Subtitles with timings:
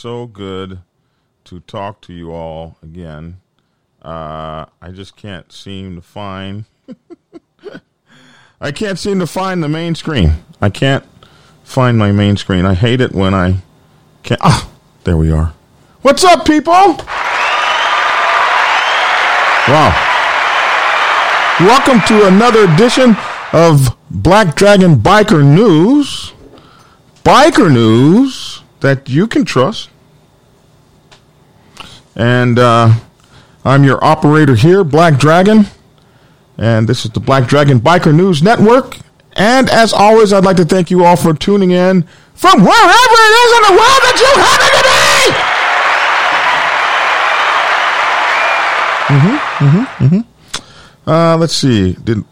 [0.00, 0.78] So good
[1.44, 3.38] to talk to you all again.
[4.00, 6.64] Uh, I just can't seem to find.
[8.62, 10.36] I can't seem to find the main screen.
[10.58, 11.04] I can't
[11.64, 12.64] find my main screen.
[12.64, 13.56] I hate it when I
[14.22, 14.40] can't.
[14.42, 14.70] Ah,
[15.04, 15.52] there we are.
[16.00, 16.72] What's up, people?
[19.68, 19.92] Wow.
[21.60, 23.18] Welcome to another edition
[23.52, 26.32] of Black Dragon Biker News.
[27.22, 29.89] Biker news that you can trust.
[32.20, 32.92] And uh,
[33.64, 35.64] I'm your operator here, Black Dragon.
[36.58, 38.98] And this is the Black Dragon Biker News Network.
[39.32, 42.02] And as always, I'd like to thank you all for tuning in
[42.34, 45.00] from wherever it is in the world that you happen to be.
[49.10, 50.24] Mhm, mhm,
[51.06, 51.96] Uh, let's see.
[52.04, 52.24] Did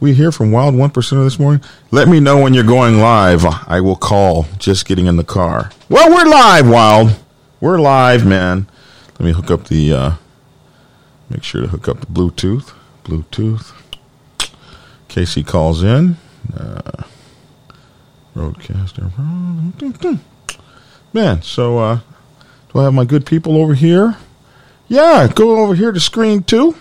[0.00, 1.60] We hear from Wild One Percenter this morning.
[1.90, 3.44] Let me know when you're going live.
[3.66, 4.46] I will call.
[4.58, 5.70] Just getting in the car.
[5.88, 7.16] Well, we're live, Wild.
[7.60, 8.66] We're live, man.
[9.18, 9.92] Let me hook up the.
[9.92, 10.12] Uh,
[11.30, 12.72] make sure to hook up the Bluetooth.
[13.04, 13.72] Bluetooth.
[14.40, 14.48] In
[15.08, 16.16] case he calls in.
[16.54, 17.04] Uh,
[18.34, 19.10] roadcaster.
[21.12, 22.00] Man, so uh,
[22.72, 24.16] do I have my good people over here?
[24.88, 26.76] Yeah, go over here to screen two.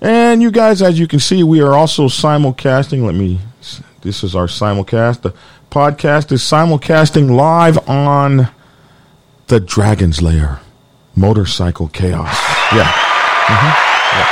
[0.00, 3.04] And you guys, as you can see, we are also simulcasting.
[3.04, 3.40] Let me,
[4.02, 5.22] this is our simulcast.
[5.22, 5.34] The
[5.70, 8.48] podcast is simulcasting live on
[9.48, 10.60] the Dragon's Lair
[11.18, 12.30] Motorcycle Chaos.
[12.72, 12.86] Yeah.
[12.86, 13.74] Mm-hmm.
[14.14, 14.28] Yeah.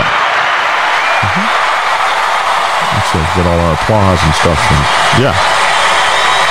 [0.00, 0.08] Yeah.
[1.20, 1.46] Mm-hmm.
[2.96, 4.58] Let's get all our applause and stuff.
[4.58, 4.82] And,
[5.22, 5.36] yeah.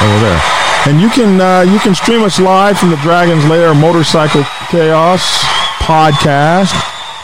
[0.06, 0.42] Over there.
[0.86, 5.42] And you can uh, you can stream us live from the Dragon's Lair Motorcycle Chaos
[5.80, 6.74] podcast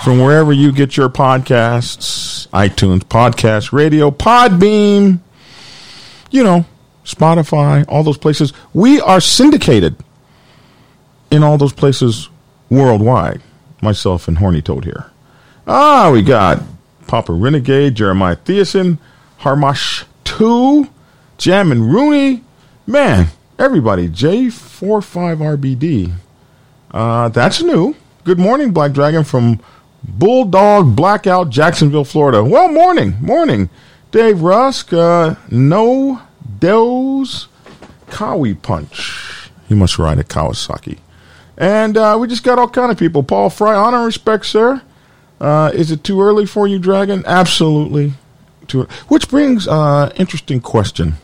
[0.04, 5.20] from wherever you get your podcasts, iTunes, Podcast Radio, Podbean,
[6.32, 6.66] you know,
[7.04, 8.54] Spotify, all those places.
[8.74, 9.98] We are syndicated
[11.32, 12.30] in all those places
[12.70, 13.42] worldwide.
[13.82, 15.06] Myself and Horny Toad here.
[15.68, 16.62] Ah, we got
[17.08, 18.98] Papa Renegade, Jeremiah Thiessen,
[19.42, 20.88] Harmash 2,
[21.38, 22.44] Jam and Rooney.
[22.86, 23.28] Man,
[23.58, 26.14] everybody, J45RBD.
[26.92, 27.96] Uh, that's new.
[28.24, 29.60] Good morning, Black Dragon from
[30.04, 32.44] Bulldog Blackout, Jacksonville, Florida.
[32.44, 33.70] Well, morning, morning.
[34.12, 36.22] Dave Rusk, uh, no
[36.60, 37.48] Doze,
[38.10, 39.52] Kawi Punch.
[39.68, 40.98] He must ride a Kawasaki.
[41.60, 43.22] And uh, we just got all kind of people.
[43.22, 44.82] Paul Fry, honor and respect, sir.
[45.42, 47.22] Uh, is it too early for you, Dragon?
[47.28, 48.14] Absolutely.
[48.68, 48.84] Too.
[49.10, 51.16] Which brings uh, interesting question.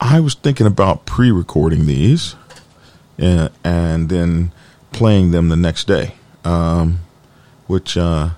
[0.00, 2.34] I was thinking about pre-recording these,
[3.16, 4.52] and, uh, and then
[4.90, 6.14] playing them the next day,
[6.44, 7.00] um,
[7.68, 8.30] which uh,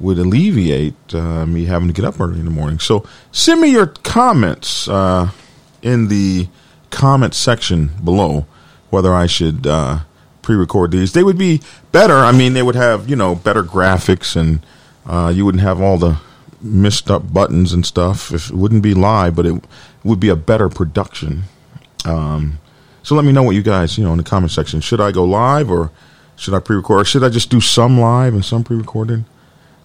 [0.00, 2.78] would alleviate uh, me having to get up early in the morning.
[2.78, 6.48] So send me your comments in the
[6.90, 8.46] comment section below
[8.96, 9.98] whether I should uh,
[10.40, 11.12] pre-record these.
[11.12, 11.60] They would be
[11.92, 12.14] better.
[12.14, 14.64] I mean, they would have you know better graphics, and
[15.04, 16.16] uh, you wouldn't have all the
[16.62, 18.32] messed up buttons and stuff.
[18.32, 19.62] If it wouldn't be live, but it
[20.02, 21.42] would be a better production.
[22.06, 22.58] Um,
[23.02, 24.80] so let me know what you guys you know in the comment section.
[24.80, 25.90] Should I go live or
[26.36, 27.02] should I pre-record?
[27.02, 29.26] Or should I just do some live and some pre-recorded?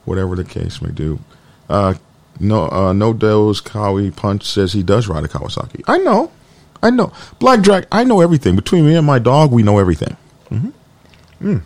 [0.06, 1.20] Whatever the case may do.
[1.68, 1.96] Uh,
[2.40, 5.84] no, uh, no Do's Kawi Punch says he does ride a Kawasaki.
[5.86, 6.32] I know.
[6.84, 7.12] I know.
[7.40, 8.56] Black Drag, I know everything.
[8.56, 10.18] Between me and my dog, we know everything.
[10.50, 10.70] Mm-hmm.
[11.52, 11.62] Mm.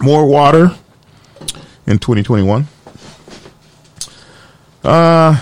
[0.00, 0.76] More water
[1.86, 2.66] in 2021.
[4.82, 5.40] Uh,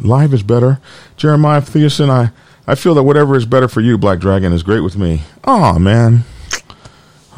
[0.00, 0.80] live is better.
[1.16, 2.32] Jeremiah Thiessen, I,
[2.66, 5.22] I feel that whatever is better for you, Black Dragon, is great with me.
[5.44, 6.24] Oh, man.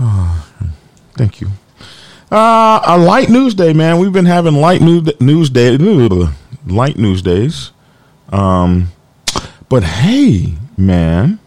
[0.00, 0.46] Oh,
[1.12, 1.48] thank you.
[2.32, 3.98] Uh, a light news day, man.
[3.98, 5.76] We've been having light news, news day,
[6.66, 7.72] light news days.
[8.34, 8.88] Um,
[9.68, 11.38] but hey, man,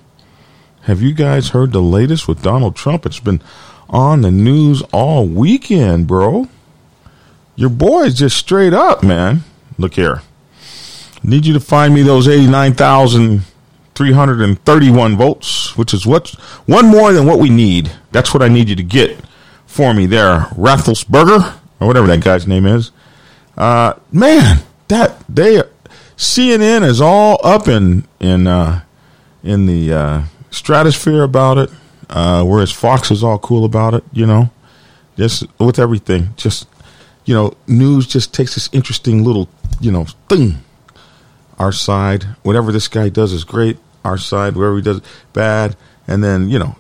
[0.84, 3.06] have you guys heard the latest with Donald Trump?
[3.06, 3.42] It's been
[3.90, 6.48] on the news all weekend, bro.
[7.58, 9.42] Your boy's just straight up, man.
[9.78, 10.22] Look here.
[11.24, 16.30] Need you to find me those 89,331 votes, which is what
[16.68, 17.92] one more than what we need.
[18.14, 19.20] That's what I need you to get
[19.66, 20.44] for me there.
[20.56, 22.92] Rathelsberger, or whatever that guy's name is.
[23.58, 25.62] Uh, man, that they
[26.18, 28.82] CNN is all up in in uh,
[29.44, 31.70] in the uh, stratosphere about it,
[32.10, 34.04] uh, whereas Fox is all cool about it.
[34.12, 34.50] You know,
[35.16, 36.68] just with everything, just
[37.26, 39.48] you know, news just takes this interesting little
[39.80, 40.58] you know thing.
[41.60, 43.78] Our side, whatever this guy does is great.
[44.04, 45.02] Our side, whatever he does
[45.34, 45.76] bad,
[46.08, 46.78] and then you know,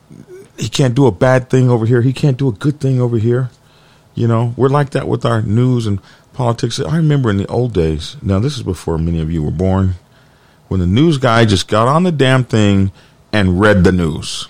[0.57, 2.01] he can't do a bad thing over here.
[2.01, 3.51] He can't do a good thing over here.
[4.15, 5.99] You know, we're like that with our news and
[6.37, 6.79] politics.
[6.79, 9.95] I remember in the old days, now this is before many of you were born,
[10.67, 12.91] when the news guy just got on the damn thing
[13.33, 14.47] and read the news.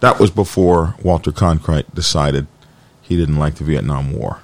[0.00, 2.46] That was before Walter Cronkite decided
[3.00, 4.40] he didn't like the Vietnam War.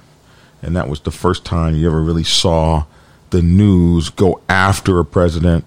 [0.61, 2.83] And that was the first time you ever really saw
[3.29, 5.63] the news go after a president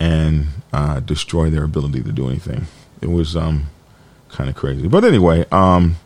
[0.00, 2.66] and uh, destroy their ability to do anything.
[3.00, 3.66] It was um,
[4.28, 4.88] kind of crazy.
[4.88, 5.96] But anyway, um,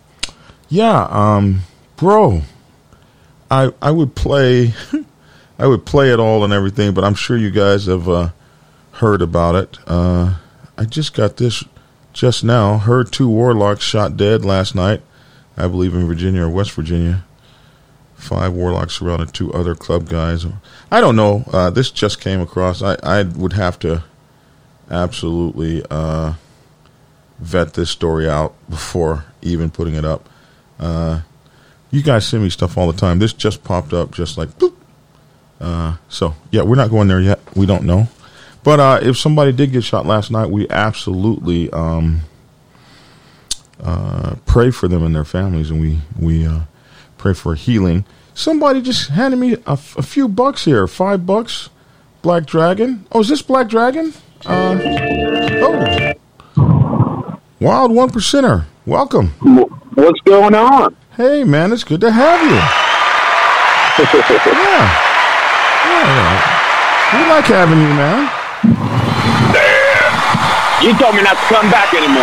[0.68, 1.62] yeah, um,
[1.96, 2.42] bro,
[3.50, 4.74] I I would play
[5.58, 8.30] I would play it all and everything, but I'm sure you guys have uh,
[8.92, 9.78] heard about it.
[9.86, 10.36] Uh,
[10.76, 11.64] I just got this
[12.12, 12.78] just now.
[12.78, 15.02] Heard two warlocks shot dead last night,
[15.56, 17.24] I believe in Virginia or West Virginia.
[18.14, 20.46] Five warlocks surrounded two other club guys.
[20.90, 21.44] I don't know.
[21.52, 22.82] Uh, this just came across.
[22.82, 24.04] I, I would have to
[24.90, 26.34] absolutely uh,
[27.38, 30.28] vet this story out before even putting it up.
[31.90, 33.18] You guys send me stuff all the time.
[33.18, 34.74] This just popped up, just like boop.
[35.60, 37.40] Uh, so yeah, we're not going there yet.
[37.56, 38.08] We don't know.
[38.62, 42.20] But uh, if somebody did get shot last night, we absolutely um,
[43.82, 46.60] uh, pray for them and their families, and we we uh,
[47.16, 48.04] pray for healing.
[48.34, 51.70] Somebody just handed me a, f- a few bucks here, five bucks.
[52.20, 53.06] Black Dragon.
[53.12, 54.12] Oh, is this Black Dragon?
[54.44, 54.78] Uh,
[55.62, 58.64] oh, Wild One Percenter.
[58.84, 59.28] Welcome.
[59.94, 60.96] What's going on?
[61.18, 62.54] Hey, man, it's good to have you.
[64.54, 64.86] yeah.
[65.82, 66.30] Yeah,
[67.10, 68.30] we like having you, man.
[70.78, 72.22] You told me not to come back anymore.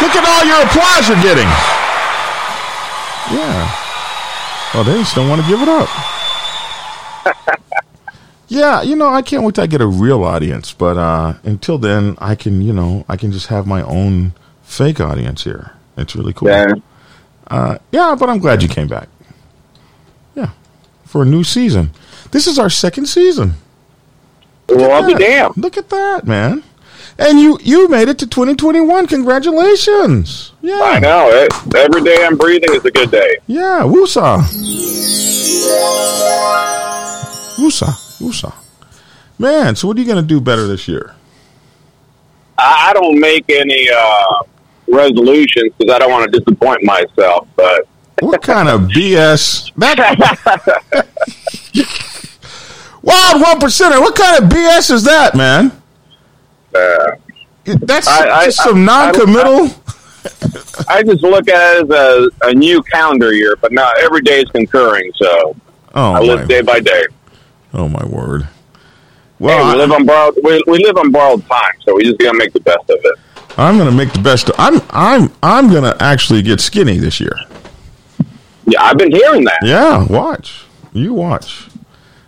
[0.00, 1.52] Look at all your applause you're getting.
[3.36, 3.68] Yeah.
[4.72, 5.90] Well, they just don't want to give it up.
[8.48, 12.16] yeah, you know, I can't wait to get a real audience, but uh, until then,
[12.22, 14.32] I can, you know, I can just have my own
[14.64, 15.72] fake audience here.
[15.96, 16.48] It's really cool.
[16.48, 16.74] Yeah.
[17.46, 19.08] Uh, yeah, but I'm glad you came back.
[20.34, 20.50] Yeah,
[21.04, 21.90] for a new season.
[22.32, 23.54] This is our second season.
[24.68, 25.56] Well, I'll be damned.
[25.56, 26.64] Look at that, man.
[27.18, 29.06] And you you made it to 2021.
[29.06, 30.52] Congratulations.
[30.62, 30.80] Yeah.
[30.82, 31.28] I know.
[31.30, 33.36] It, every day I'm breathing is a good day.
[33.46, 34.40] Yeah, woosah.
[37.56, 38.20] Woosah.
[38.20, 38.54] Woosah.
[39.38, 41.14] Man, so what are you going to do better this year?
[42.58, 44.42] I, I don't make any uh,
[44.88, 47.48] resolutions because I don't want to disappoint myself.
[47.56, 47.86] But
[48.20, 49.72] What kind of BS?
[49.76, 49.98] That
[53.02, 54.00] Wild one percenter.
[54.00, 55.72] What kind of BS is that, man?
[56.74, 57.06] uh,
[57.64, 59.68] That's I- I- just some I- I- non-committal.
[60.88, 63.56] I just look at it as a, a new calendar year.
[63.60, 65.54] But now every day is concurring, so
[65.94, 67.04] oh, I live day by day.
[67.74, 68.42] oh my word.
[68.44, 68.48] Hey,
[69.38, 70.38] Well, we I- live on borrowed.
[70.42, 73.18] We, we live on borrowed time, so we just gotta make the best of it.
[73.56, 74.50] I'm going to make the best.
[74.58, 77.36] I'm I'm I'm going to actually get skinny this year.
[78.66, 79.58] Yeah, I've been hearing that.
[79.62, 80.64] Yeah, watch.
[80.92, 81.68] You watch.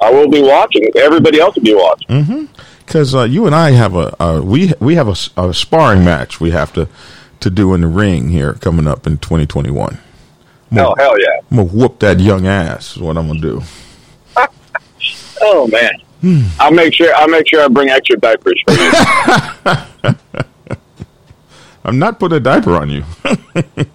[0.02, 0.88] I will be watching.
[0.96, 2.48] Everybody else will be watching.
[2.84, 6.50] because uh, you and I have a uh, we we have a sparring match we
[6.50, 6.88] have to
[7.40, 9.98] to do in the ring here coming up in 2021.
[10.78, 11.26] Oh hell yeah!
[11.50, 12.96] I'm gonna whoop that young ass.
[12.96, 13.62] Is what I'm gonna do.
[15.38, 15.92] Oh man.
[16.22, 16.42] Hmm.
[16.58, 17.14] I'll make sure.
[17.14, 20.14] I'll make sure I bring extra diapers for you.
[21.86, 23.04] I'm not putting a diaper on you.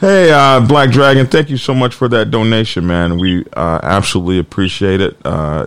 [0.00, 3.18] hey, uh, Black Dragon, thank you so much for that donation, man.
[3.18, 5.16] We uh, absolutely appreciate it.
[5.24, 5.66] Uh,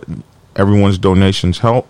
[0.56, 1.88] everyone's donations help.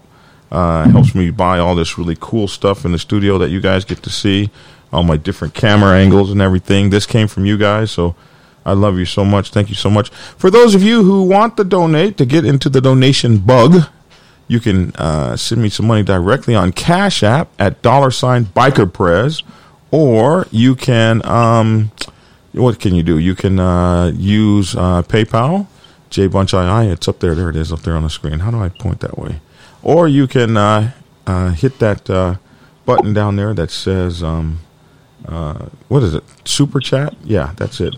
[0.52, 3.84] Uh, helps me buy all this really cool stuff in the studio that you guys
[3.84, 4.48] get to see,
[4.92, 6.90] all my different camera angles and everything.
[6.90, 8.14] This came from you guys, so
[8.64, 9.50] I love you so much.
[9.50, 10.10] Thank you so much.
[10.10, 13.88] For those of you who want to donate to get into the donation bug,
[14.50, 18.92] you can uh, send me some money directly on Cash App at dollar sign Biker
[18.92, 19.44] Prez,
[19.92, 21.92] or you can um,
[22.50, 23.16] what can you do?
[23.16, 25.68] You can uh, use uh, PayPal,
[26.10, 26.88] J Bunch II.
[26.88, 27.36] It's up there.
[27.36, 28.40] There it is up there on the screen.
[28.40, 29.40] How do I point that way?
[29.84, 30.94] Or you can uh,
[31.28, 32.34] uh, hit that uh,
[32.84, 34.58] button down there that says um,
[35.86, 36.24] what is it?
[36.44, 37.14] Super chat?
[37.22, 37.94] Yeah, that's it.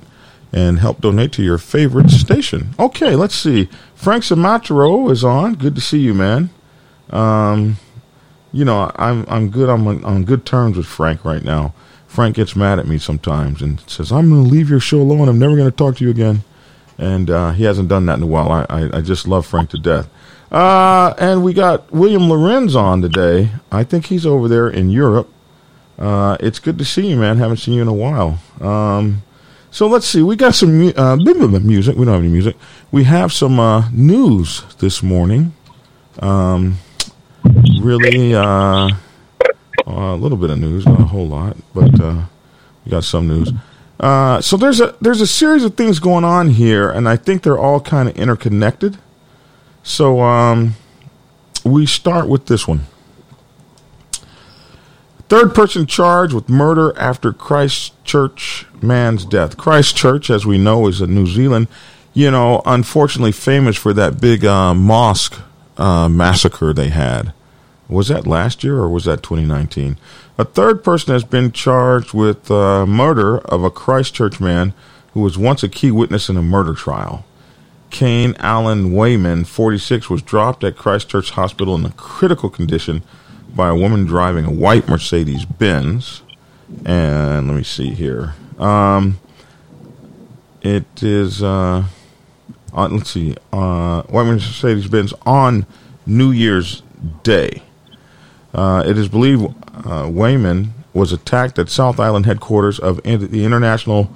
[0.54, 2.74] And help donate to your favorite station.
[2.78, 3.70] Okay, let's see.
[3.94, 5.54] Frank Sinatra is on.
[5.54, 6.50] Good to see you, man.
[7.08, 7.78] Um,
[8.52, 9.70] you know, I'm I'm good.
[9.70, 11.72] I'm on, on good terms with Frank right now.
[12.06, 15.28] Frank gets mad at me sometimes and says, "I'm going to leave your show alone.
[15.28, 16.44] I'm never going to talk to you again."
[16.98, 18.52] And uh, he hasn't done that in a while.
[18.52, 20.10] I, I I just love Frank to death.
[20.50, 23.52] Uh, and we got William Lorenz on today.
[23.70, 25.30] I think he's over there in Europe.
[25.98, 27.38] Uh, it's good to see you, man.
[27.38, 28.38] Haven't seen you in a while.
[28.60, 29.22] Um,
[29.72, 30.22] so let's see.
[30.22, 31.96] We got some uh, music.
[31.96, 32.56] We don't have any music.
[32.92, 35.54] We have some uh, news this morning.
[36.20, 36.76] Um,
[37.80, 38.90] really, uh,
[39.86, 42.26] a little bit of news, not a whole lot, but uh,
[42.84, 43.50] we got some news.
[43.98, 47.42] Uh, so there's a there's a series of things going on here, and I think
[47.42, 48.98] they're all kind of interconnected.
[49.82, 50.74] So um,
[51.64, 52.86] we start with this one.
[55.32, 59.56] Third person charged with murder after Christchurch man's death.
[59.56, 61.68] Christchurch, as we know, is in New Zealand.
[62.12, 65.40] You know, unfortunately famous for that big uh, mosque
[65.78, 67.32] uh, massacre they had.
[67.88, 69.96] Was that last year or was that 2019?
[70.36, 74.74] A third person has been charged with uh, murder of a Christchurch man
[75.14, 77.24] who was once a key witness in a murder trial.
[77.88, 83.02] Kane Allen Wayman, 46, was dropped at Christchurch Hospital in a critical condition
[83.54, 86.22] by a woman driving a white Mercedes Benz.
[86.84, 88.34] And let me see here.
[88.58, 89.18] Um,
[90.62, 91.84] it is, uh,
[92.72, 95.66] on, let's see, uh, white Mercedes Benz on
[96.06, 96.82] New Year's
[97.22, 97.62] Day.
[98.54, 99.54] Uh, it is believed
[99.84, 104.10] uh, Wayman was attacked at South Island headquarters of the international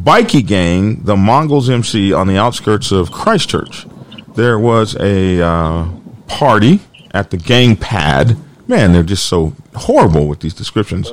[0.00, 3.86] bikie gang, the Mongols MC, on the outskirts of Christchurch.
[4.34, 5.88] There was a uh,
[6.26, 8.36] party at the gang pad.
[8.72, 11.12] Man, they're just so horrible with these descriptions.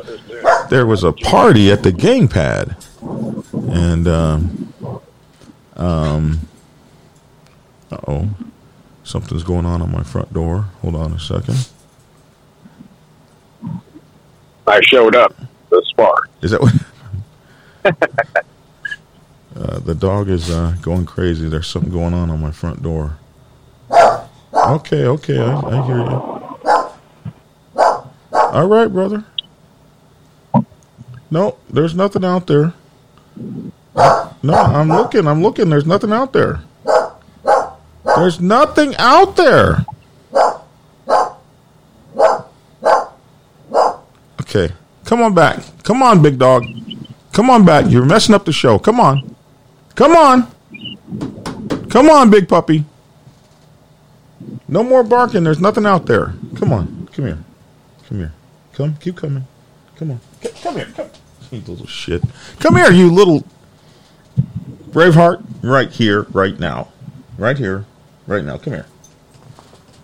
[0.69, 2.77] There was a party at the gang pad,
[3.51, 4.73] and um,
[5.75, 6.39] um,
[7.91, 8.29] uh oh,
[9.03, 10.67] something's going on on my front door.
[10.81, 11.67] Hold on a second.
[14.65, 15.35] I showed up.
[15.69, 16.29] The spark.
[16.41, 16.73] Is that what?
[19.57, 21.49] uh, the dog is uh, going crazy.
[21.49, 23.17] There's something going on on my front door.
[23.91, 26.38] Okay, okay, I, I hear you.
[28.51, 29.23] All right, brother.
[31.31, 32.73] No, there's nothing out there.
[34.41, 35.27] No, I'm looking.
[35.27, 35.69] I'm looking.
[35.69, 36.61] There's nothing out there.
[38.03, 39.85] There's nothing out there.
[44.41, 44.73] Okay.
[45.05, 45.63] Come on back.
[45.83, 46.63] Come on, big dog.
[47.33, 47.85] Come on back.
[47.89, 48.79] You're messing up the show.
[48.79, 49.35] Come on.
[49.95, 50.47] Come on.
[51.89, 52.85] Come on, big puppy.
[54.67, 55.43] No more barking.
[55.43, 56.33] There's nothing out there.
[56.55, 57.07] Come on.
[57.13, 57.37] Come here.
[58.07, 58.33] Come here.
[58.79, 58.95] Come.
[58.95, 59.45] Keep coming.
[59.97, 60.21] Come on.
[60.41, 60.87] C- Come here.
[60.95, 61.09] Come.
[61.51, 62.23] You little shit.
[62.59, 63.43] Come here, you little
[64.91, 65.43] Braveheart.
[65.63, 66.87] Right here, right now.
[67.37, 67.85] Right here,
[68.25, 68.57] right now.
[68.57, 68.85] Come here.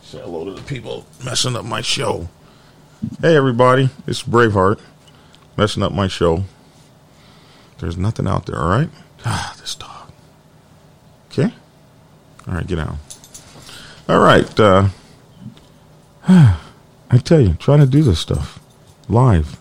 [0.01, 2.27] Say hello to the people messing up my show.
[3.21, 3.91] Hey, everybody.
[4.07, 4.81] It's Braveheart
[5.55, 6.43] messing up my show.
[7.77, 8.89] There's nothing out there, all right?
[9.23, 10.11] Ah, this dog.
[11.31, 11.53] Okay?
[12.47, 12.95] All right, get out.
[14.09, 14.59] All right.
[14.59, 14.89] Uh,
[16.27, 18.59] I tell you, trying to do this stuff
[19.09, 19.59] live.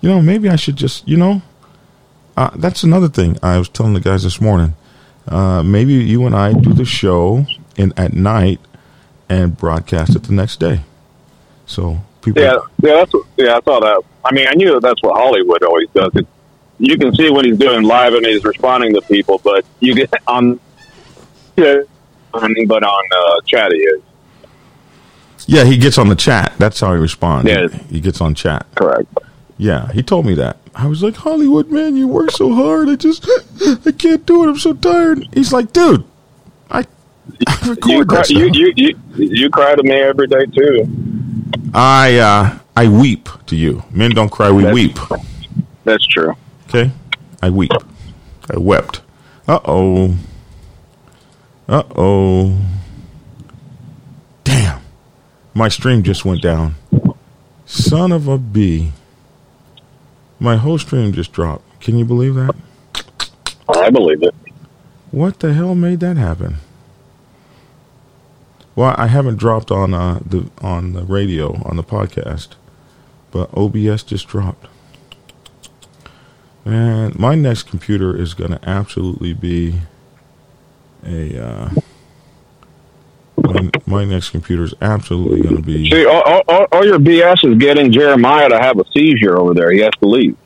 [0.00, 1.42] You know, maybe I should just, you know,
[2.36, 4.74] uh, that's another thing I was telling the guys this morning.
[5.28, 8.60] Uh, maybe you and I do the show in at night
[9.28, 10.80] and broadcast it the next day.
[11.66, 13.56] So people, Yeah, yeah, that's what, yeah.
[13.56, 14.02] I saw that.
[14.24, 16.10] I mean, I knew that that's what Hollywood always does.
[16.16, 16.26] It,
[16.78, 20.10] you can see when he's doing live and he's responding to people, but you get
[20.26, 20.58] on,
[21.56, 21.82] yeah,
[22.32, 24.02] but on uh, chat he is
[25.48, 26.52] yeah, he gets on the chat.
[26.58, 27.48] That's how he responds.
[27.50, 27.68] Yeah.
[27.68, 28.66] he gets on chat.
[28.74, 29.06] correct.
[29.58, 30.56] Yeah, he told me that.
[30.74, 32.88] I was like, Hollywood, man, you work so hard.
[32.88, 33.28] I just,
[33.86, 34.48] I can't do it.
[34.48, 35.28] I'm so tired.
[35.34, 36.04] He's like, dude,
[36.70, 36.78] I,
[37.46, 40.86] I You record cry, that you, you you you cry to me every day too.
[41.74, 43.82] I, uh, I weep to you.
[43.90, 44.98] Men don't cry, we That's- weep.
[45.84, 46.34] That's true.
[46.68, 46.90] Okay,
[47.42, 47.72] I weep.
[48.50, 49.02] I wept.
[49.46, 50.16] Uh oh.
[51.68, 52.56] Uh oh.
[55.54, 56.76] My stream just went down.
[57.66, 58.92] Son of a bee.
[60.38, 61.80] My whole stream just dropped.
[61.80, 62.54] Can you believe that?
[63.68, 64.34] I believe it.
[65.10, 66.56] What the hell made that happen?
[68.76, 72.50] Well, I haven't dropped on uh, the on the radio on the podcast,
[73.30, 74.66] but OBS just dropped.
[76.64, 79.80] Man, my next computer is going to absolutely be
[81.04, 81.44] a.
[81.44, 81.70] Uh,
[83.42, 85.90] my, my next computer is absolutely going to be.
[85.90, 89.70] See, all, all- all, your BS is getting Jeremiah to have a seizure over there.
[89.72, 90.36] He has to leave.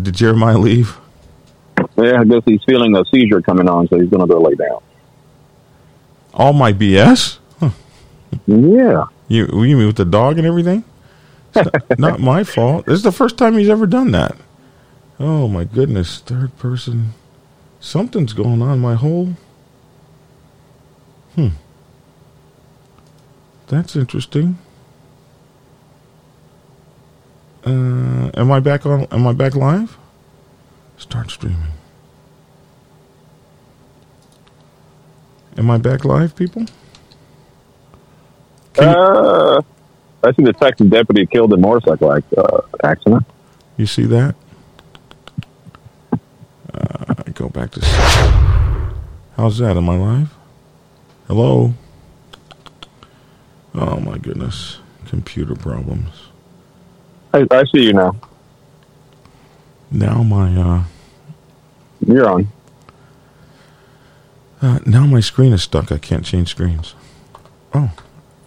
[0.00, 0.96] Did Jeremiah leave?
[1.96, 4.54] Yeah, I guess he's feeling a seizure coming on, so he's going to go lay
[4.54, 4.80] down.
[6.34, 7.38] All my BS?
[8.46, 9.04] Yeah.
[9.28, 10.84] You you mean with the dog and everything?
[11.54, 12.86] Not, not my fault.
[12.86, 14.36] This is the first time he's ever done that.
[15.20, 17.10] Oh my goodness, third person.
[17.80, 18.80] Something's going on.
[18.80, 19.34] My whole.
[21.34, 21.48] Hmm.
[23.68, 24.58] That's interesting.
[27.64, 29.06] Uh, am I back on?
[29.10, 29.96] Am I back live?
[30.98, 31.58] Start streaming.
[35.56, 36.64] Am I back live, people?
[38.74, 39.62] Can Uh,
[40.24, 43.24] I see the Texas deputy killed in motorcycle uh, accident.
[43.76, 44.34] You see that?
[46.74, 47.80] Uh, go back to.
[49.36, 49.76] How's that?
[49.76, 50.34] Am I live?
[51.34, 51.72] Hello?
[53.74, 54.80] Oh my goodness.
[55.06, 56.10] Computer problems.
[57.32, 58.14] I, I see you now.
[59.90, 60.84] Now my uh,
[62.06, 62.48] You're on.
[64.60, 65.90] uh now my screen is stuck.
[65.90, 66.94] I can't change screens.
[67.72, 67.92] Oh,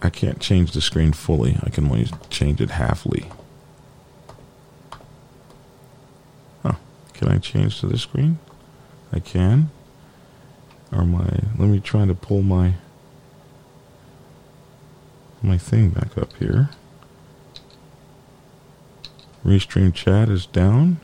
[0.00, 1.58] I can't change the screen fully.
[1.64, 3.28] I can only change it halfly.
[6.62, 6.74] Huh.
[7.14, 8.38] Can I change to this screen?
[9.12, 9.70] I can.
[10.96, 11.28] Or my
[11.58, 12.74] let me try to pull my
[15.42, 16.70] my thing back up here.
[19.44, 20.98] Restream chat is down.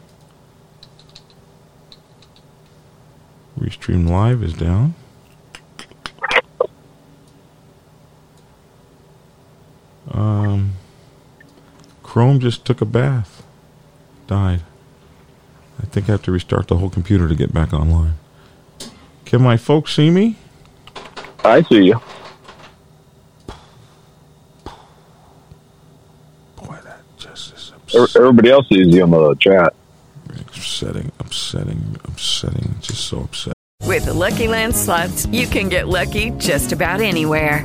[3.58, 4.94] Restream live is down.
[10.10, 10.72] Um,
[12.02, 13.42] Chrome just took a bath.
[14.26, 14.62] Died.
[15.80, 18.14] I think I have to restart the whole computer to get back online.
[19.32, 20.36] Can my folks see me?
[21.42, 21.98] I see you.
[26.56, 28.20] Boy, that just is upsetting.
[28.20, 29.72] Everybody else sees you on the chat.
[30.28, 32.76] upsetting, upsetting, upsetting.
[32.82, 33.54] Just so upsetting.
[33.86, 37.64] With the Lucky Land slots, you can get lucky just about anywhere.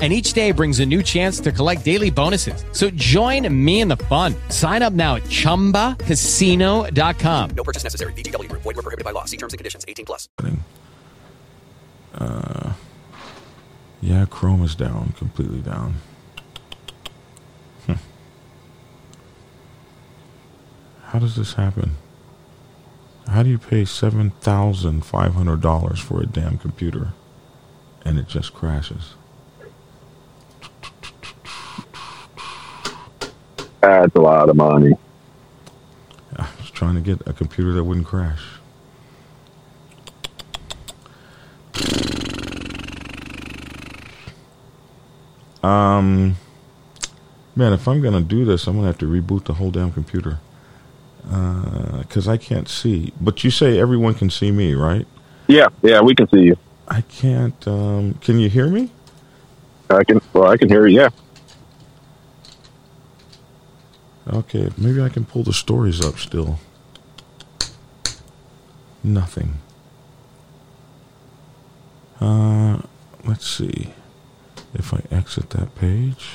[0.00, 2.64] And each day brings a new chance to collect daily bonuses.
[2.72, 4.34] So join me in the fun.
[4.48, 7.50] Sign up now at chumbacasino.com.
[7.50, 8.14] No purchase necessary.
[8.14, 8.62] VGW Group.
[8.62, 9.26] Void were prohibited by law.
[9.26, 9.84] See terms and conditions.
[9.86, 10.26] 18 plus.
[12.14, 12.72] Uh,
[14.00, 15.96] yeah, Chrome is down, completely down.
[17.86, 17.94] Hmm.
[21.04, 21.96] How does this happen?
[23.28, 27.12] How do you pay seven thousand five hundred dollars for a damn computer,
[28.04, 29.14] and it just crashes?
[33.80, 34.92] That's a lot of money.
[36.36, 38.42] I was trying to get a computer that wouldn't crash.
[45.62, 46.36] Um,
[47.54, 50.38] man, if I'm gonna do this, I'm gonna have to reboot the whole damn computer
[51.22, 53.12] because I can't see.
[53.20, 55.06] But you say everyone can see me, right?
[55.48, 56.56] Yeah, yeah, we can see you.
[56.88, 57.68] I can't.
[57.68, 58.90] Um, can you hear me?
[59.90, 60.20] I can.
[60.32, 61.00] Well, I can hear you.
[61.00, 61.08] Yeah.
[64.32, 66.58] Okay, maybe I can pull the stories up still.
[69.02, 69.54] Nothing.
[72.20, 72.80] Uh,
[73.24, 73.92] let's see.
[74.72, 76.28] If I exit that page.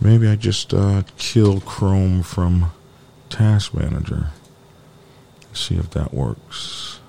[0.00, 2.72] Maybe I just uh, kill Chrome from
[3.28, 4.28] Task Manager.
[5.52, 7.00] See if that works.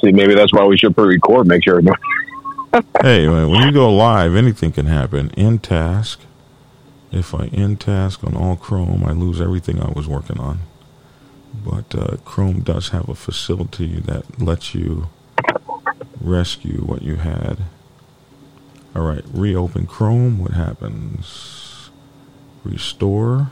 [0.00, 1.46] See, maybe that's why we should pre-record.
[1.46, 1.80] Make sure.
[3.02, 5.30] Hey, when you go live, anything can happen.
[5.30, 6.20] In task,
[7.12, 10.60] if I end task on all Chrome, I lose everything I was working on.
[11.64, 15.08] But uh, Chrome does have a facility that lets you
[16.20, 17.58] rescue what you had.
[18.96, 20.38] All right, reopen Chrome.
[20.38, 21.90] What happens?
[22.64, 23.50] Restore.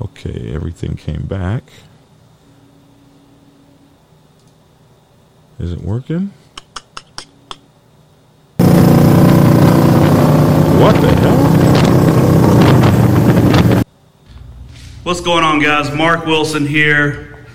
[0.00, 1.64] Okay, everything came back.
[5.58, 6.32] Is it working?
[10.78, 11.38] What the hell?
[15.02, 15.90] What's going on, guys?
[15.94, 17.46] Mark Wilson here.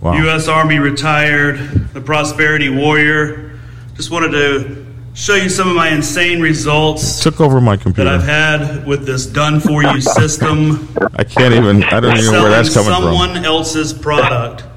[0.00, 0.14] Wow.
[0.14, 0.48] U.S.
[0.48, 1.58] Army retired,
[1.94, 3.58] the Prosperity Warrior.
[3.94, 8.20] Just wanted to show you some of my insane results Took over my computer that.
[8.20, 10.88] I've had with this done for you system.
[11.14, 11.82] I can't even.
[11.84, 13.26] I don't even know where that's coming someone from.
[13.26, 14.64] Someone else's product.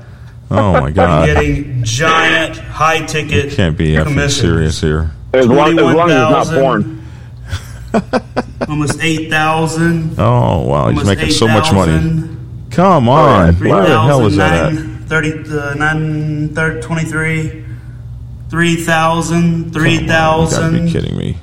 [0.53, 1.29] Oh my god!
[1.29, 4.35] I'm getting giant high ticket Can't be effing commissions.
[4.41, 5.09] serious here.
[5.33, 6.59] As long, as long as it's not 21,000.
[6.61, 7.00] porn.
[8.69, 10.19] Almost 8,000.
[10.19, 12.27] Oh wow, he's making so much money.
[12.71, 14.79] Come on, where the hell is that at?
[15.09, 17.65] 30, uh, 9, 30, 23,
[18.49, 20.89] 3,000, You gotta be 3,000.
[20.89, 21.37] kidding me.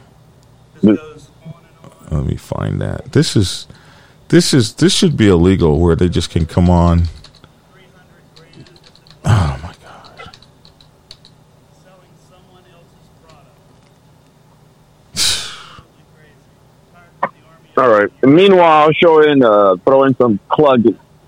[0.82, 3.12] Let me find that.
[3.12, 3.66] This is,
[4.28, 7.02] this is, this should be illegal where they just can come on.
[9.26, 9.67] Oh
[17.78, 18.10] All right.
[18.22, 20.82] And meanwhile, I'll show in, uh, throw in some plug,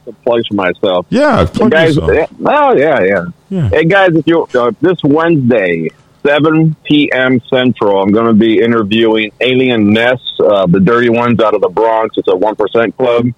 [0.05, 1.07] some plugs for myself.
[1.09, 1.95] Yeah, plug guys.
[1.95, 2.11] yourself.
[2.11, 3.25] eh, Oh yeah, yeah.
[3.49, 3.69] Yeah.
[3.69, 5.91] Hey guys, if you uh, this Wednesday,
[6.27, 7.41] 7 p.m.
[7.49, 11.69] Central, I'm going to be interviewing Alien Ness, uh, the dirty ones out of the
[11.69, 12.19] Bronx.
[12.19, 13.29] It's a one percent club,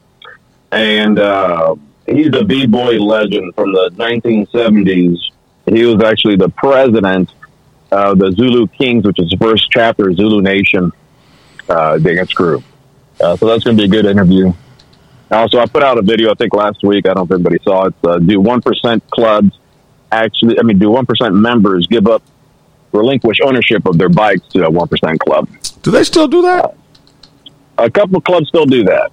[0.70, 5.18] and uh, he's a b-boy legend from the 1970s.
[5.66, 7.31] He was actually the president
[7.90, 10.92] of the Zulu Kings, which is the first chapter of Zulu Nation
[11.68, 12.64] uh, dance group.
[13.23, 14.53] Uh, so that's going to be a good interview.
[15.31, 17.07] Also, I put out a video I think last week.
[17.07, 17.95] I don't know if everybody saw it.
[18.05, 19.59] Uh, do one percent clubs
[20.11, 20.59] actually?
[20.59, 22.23] I mean, do one percent members give up
[22.93, 25.49] relinquish ownership of their bikes to a one percent club.
[25.83, 26.75] Do they still do that?
[27.79, 29.11] A couple of clubs still do that.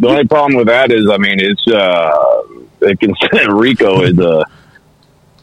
[0.00, 2.42] The only problem with that is, I mean, it's uh,
[2.80, 3.14] it can
[3.54, 4.44] Rico is a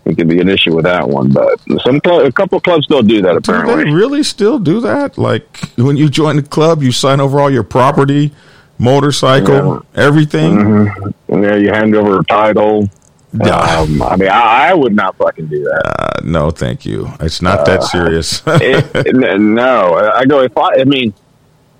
[0.05, 3.03] it can be an issue with that one, but some a couple of clubs still
[3.03, 3.31] do that.
[3.31, 5.17] Do Apparently, they really still do that?
[5.17, 8.31] Like when you join the club, you sign over all your property,
[8.79, 10.57] motorcycle, everything.
[10.57, 11.43] Mm-hmm.
[11.43, 12.89] Yeah, you hand over a title.
[13.33, 15.83] Um, I mean, I, I would not fucking do that.
[15.85, 17.07] Uh, no, thank you.
[17.21, 18.41] It's not that Uh, serious.
[18.47, 20.81] it, no, I go if I.
[20.81, 21.13] I mean,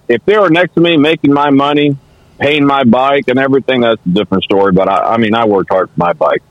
[0.08, 1.98] if they were next to me making my money,
[2.40, 4.72] paying my bike and everything, that's a different story.
[4.72, 6.42] But I, I mean, I worked hard for my bike,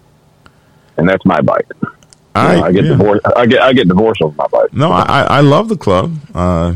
[1.01, 1.67] and that's my bike.
[1.83, 1.89] You
[2.37, 2.91] I- know, I get yeah.
[2.97, 3.27] divorced.
[3.37, 4.73] I get I get divorced over my bike.
[4.73, 6.15] No, I, I love the club.
[6.35, 6.75] Uh,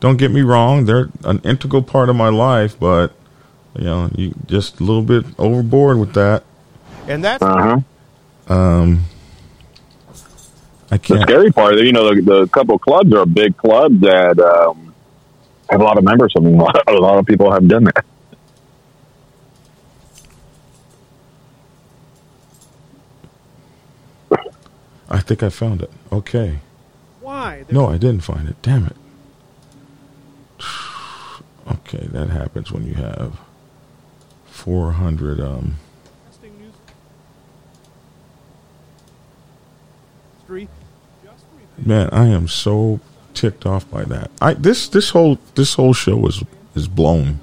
[0.00, 2.78] don't get me wrong; they're an integral part of my life.
[2.80, 3.12] But
[3.76, 6.44] you know, you just a little bit overboard with that.
[7.08, 7.80] And that's Uh
[8.48, 8.54] huh.
[8.54, 9.04] Um,
[10.90, 11.22] I The can't.
[11.22, 14.94] scary part, you know, the, the couple clubs are big clubs that um,
[15.70, 16.32] have a lot of members.
[16.36, 18.04] I mean, a lot, a lot of people have done that.
[25.12, 25.90] I think I found it.
[26.10, 26.58] Okay.
[27.20, 27.64] why.
[27.70, 28.56] No, I didn't find it.
[28.62, 28.96] Damn it.
[31.64, 33.38] Okay, that happens when you have
[34.46, 35.76] 400 um
[41.78, 43.00] Man, I am so
[43.32, 44.30] ticked off by that.
[44.40, 46.42] I this this whole this whole show is
[46.74, 47.40] is blown.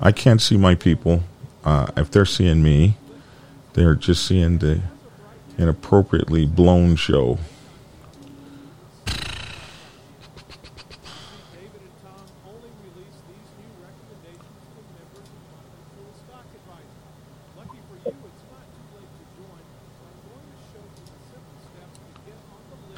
[0.00, 1.22] I can't see my people.
[1.64, 2.96] Uh, if they're seeing me,
[3.74, 4.80] they're just seeing the
[5.58, 7.38] inappropriately blown show.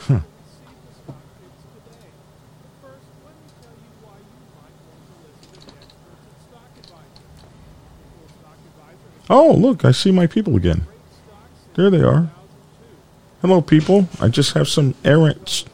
[9.32, 10.88] Oh, look, I see my people again.
[11.74, 12.32] There they are.
[13.40, 14.06] Hello, people.
[14.20, 15.64] I just have some errant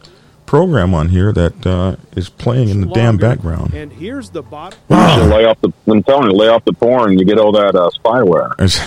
[0.47, 3.75] program on here that uh, is playing in the damn background.
[3.75, 4.79] And here's the bottom.
[4.89, 5.73] You lay off the.
[5.89, 7.19] I'm telling you, lay off the porn.
[7.19, 8.61] You get all that uh, spyware.
[8.61, 8.81] Is,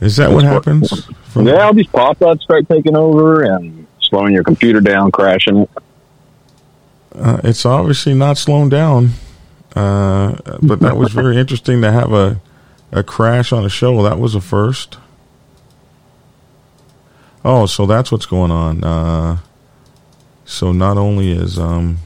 [0.00, 1.08] is that what happens?
[1.36, 5.70] yeah, all these pop-ups start taking over and slowing your computer down, crashing it.
[7.14, 9.10] Uh, it's obviously not slowing down.
[9.76, 12.40] Uh, but that was very interesting to have a,
[12.92, 14.02] a crash on a show.
[14.02, 14.98] That was a first.
[17.44, 18.82] Oh, so that's what's going on.
[18.82, 19.38] Uh,
[20.44, 21.98] so not only is um,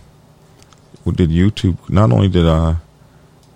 [1.14, 2.76] did YouTube not only did uh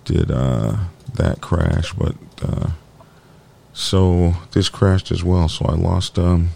[0.04, 0.76] did uh
[1.14, 2.70] that crash, but uh,
[3.72, 5.48] so this crashed as well.
[5.48, 6.50] So I lost um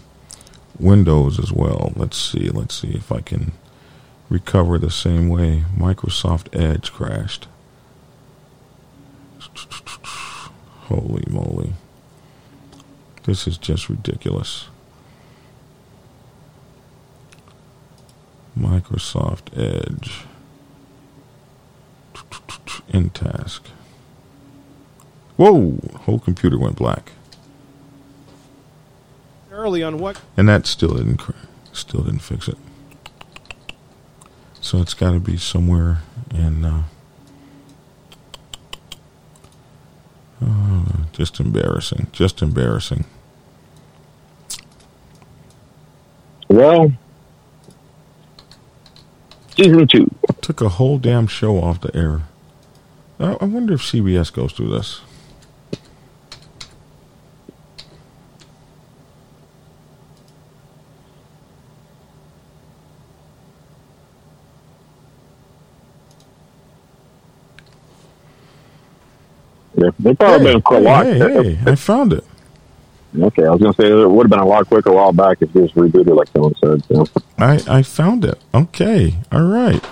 [0.79, 1.93] Windows as well.
[1.95, 2.49] Let's see.
[2.49, 3.51] Let's see if I can
[4.29, 5.63] recover the same way.
[5.77, 7.47] Microsoft Edge crashed.
[10.89, 11.73] Holy moly.
[13.23, 14.69] This is just ridiculous.
[18.57, 20.25] Microsoft Edge.
[22.91, 23.67] In task.
[25.37, 25.77] Whoa!
[26.05, 27.11] Whole computer went black.
[29.51, 30.19] Early on what?
[30.35, 31.21] And that still didn't
[31.71, 32.57] still didn't fix it.
[34.59, 35.99] So it's got to be somewhere
[36.31, 36.65] in.
[36.65, 36.83] Uh,
[40.41, 42.07] uh, just embarrassing.
[42.11, 43.05] Just embarrassing.
[46.47, 46.91] Well,
[49.55, 50.09] season two.
[50.41, 52.21] Took a whole damn show off the air.
[53.19, 55.01] I, I wonder if CBS goes through this.
[69.79, 71.05] Yeah, they probably Hey, been a lot.
[71.05, 72.23] hey, hey, I found it.
[73.19, 75.37] Okay, I was gonna say it would have been a lot quicker a while back
[75.41, 76.83] if it was rebooted, like someone said.
[76.85, 77.05] So.
[77.37, 78.37] I, I found it.
[78.53, 79.15] Okay.
[79.31, 79.83] All right.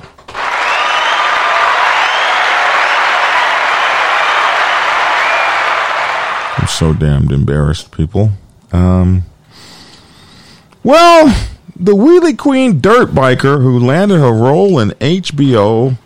[6.60, 8.32] I'm so damned embarrassed, people.
[8.72, 9.24] Um,
[10.84, 11.28] well,
[11.76, 15.98] the Wheelie Queen dirt biker who landed her role in HBO,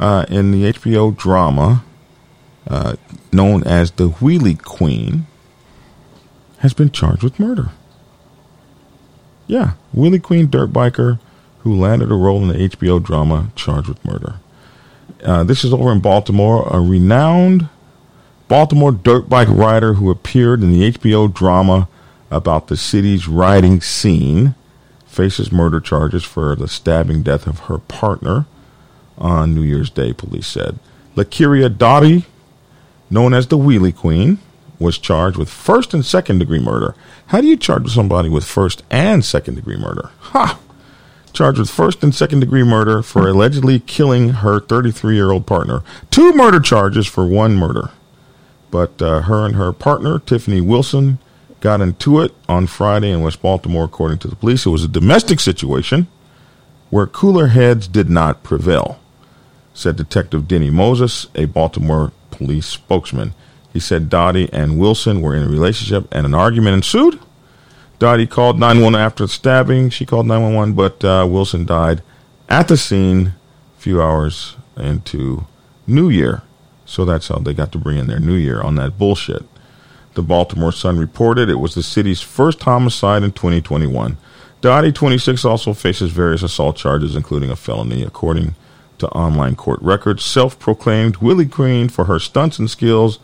[0.00, 1.84] uh, in the HBO drama,
[2.68, 2.96] uh,
[3.32, 5.26] known as the Wheelie Queen,
[6.58, 7.70] has been charged with murder.
[9.46, 11.18] Yeah, Wheelie Queen dirt biker
[11.60, 14.36] who landed a role in the HBO drama charged with murder.
[15.24, 16.68] Uh, this is over in Baltimore.
[16.70, 17.68] A renowned
[18.46, 21.88] Baltimore dirt bike rider who appeared in the HBO drama
[22.30, 24.54] about the city's riding scene,
[25.06, 28.46] faces murder charges for the stabbing death of her partner
[29.16, 30.78] on New Year's Day, police said.
[31.16, 32.26] Lakiria Dottie,
[33.10, 34.38] known as the Wheelie Queen,
[34.78, 36.94] was charged with first and second degree murder.
[37.26, 40.10] How do you charge somebody with first and second degree murder?
[40.20, 40.58] Ha!
[41.32, 45.82] Charged with first and second degree murder for allegedly killing her 33 year old partner.
[46.10, 47.90] Two murder charges for one murder.
[48.70, 51.18] But uh, her and her partner, Tiffany Wilson,
[51.60, 54.66] got into it on Friday in West Baltimore, according to the police.
[54.66, 56.06] It was a domestic situation
[56.90, 59.00] where cooler heads did not prevail,
[59.74, 63.34] said Detective Denny Moses, a Baltimore police spokesman.
[63.72, 67.20] He said Dottie and Wilson were in a relationship and an argument ensued.
[67.98, 69.90] Dottie called 911 after the stabbing.
[69.90, 72.00] She called 911, but uh, Wilson died
[72.48, 73.34] at the scene
[73.76, 75.46] a few hours into
[75.86, 76.42] New Year.
[76.86, 79.44] So that's how they got to bring in their New Year on that bullshit.
[80.14, 84.16] The Baltimore Sun reported it was the city's first homicide in 2021.
[84.60, 88.54] Dottie, 26, also faces various assault charges, including a felony, according
[88.98, 90.24] to online court records.
[90.24, 93.18] Self proclaimed Wheelie Queen for her stunts and skills,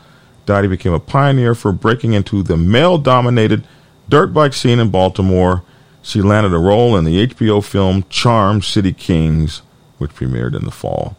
[0.46, 3.66] Dottie became a pioneer for breaking into the male dominated
[4.08, 5.62] dirt bike scene in Baltimore.
[6.02, 9.62] She landed a role in the HBO film Charm City Kings,
[9.98, 11.16] which premiered in the fall.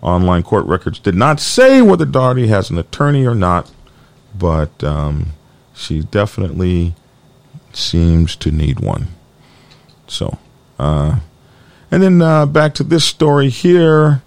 [0.00, 3.72] Online court records did not say whether Dottie has an attorney or not,
[4.36, 5.30] but um,
[5.74, 6.94] she definitely
[7.72, 9.08] seems to need one.
[10.06, 10.38] So,
[10.78, 11.18] uh,
[11.90, 14.22] and then uh, back to this story here.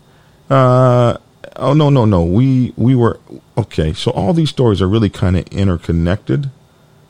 [0.50, 1.18] Uh,
[1.56, 2.24] oh no, no, no.
[2.24, 3.20] We we were
[3.58, 3.94] okay.
[3.94, 6.50] So all these stories are really kind of interconnected.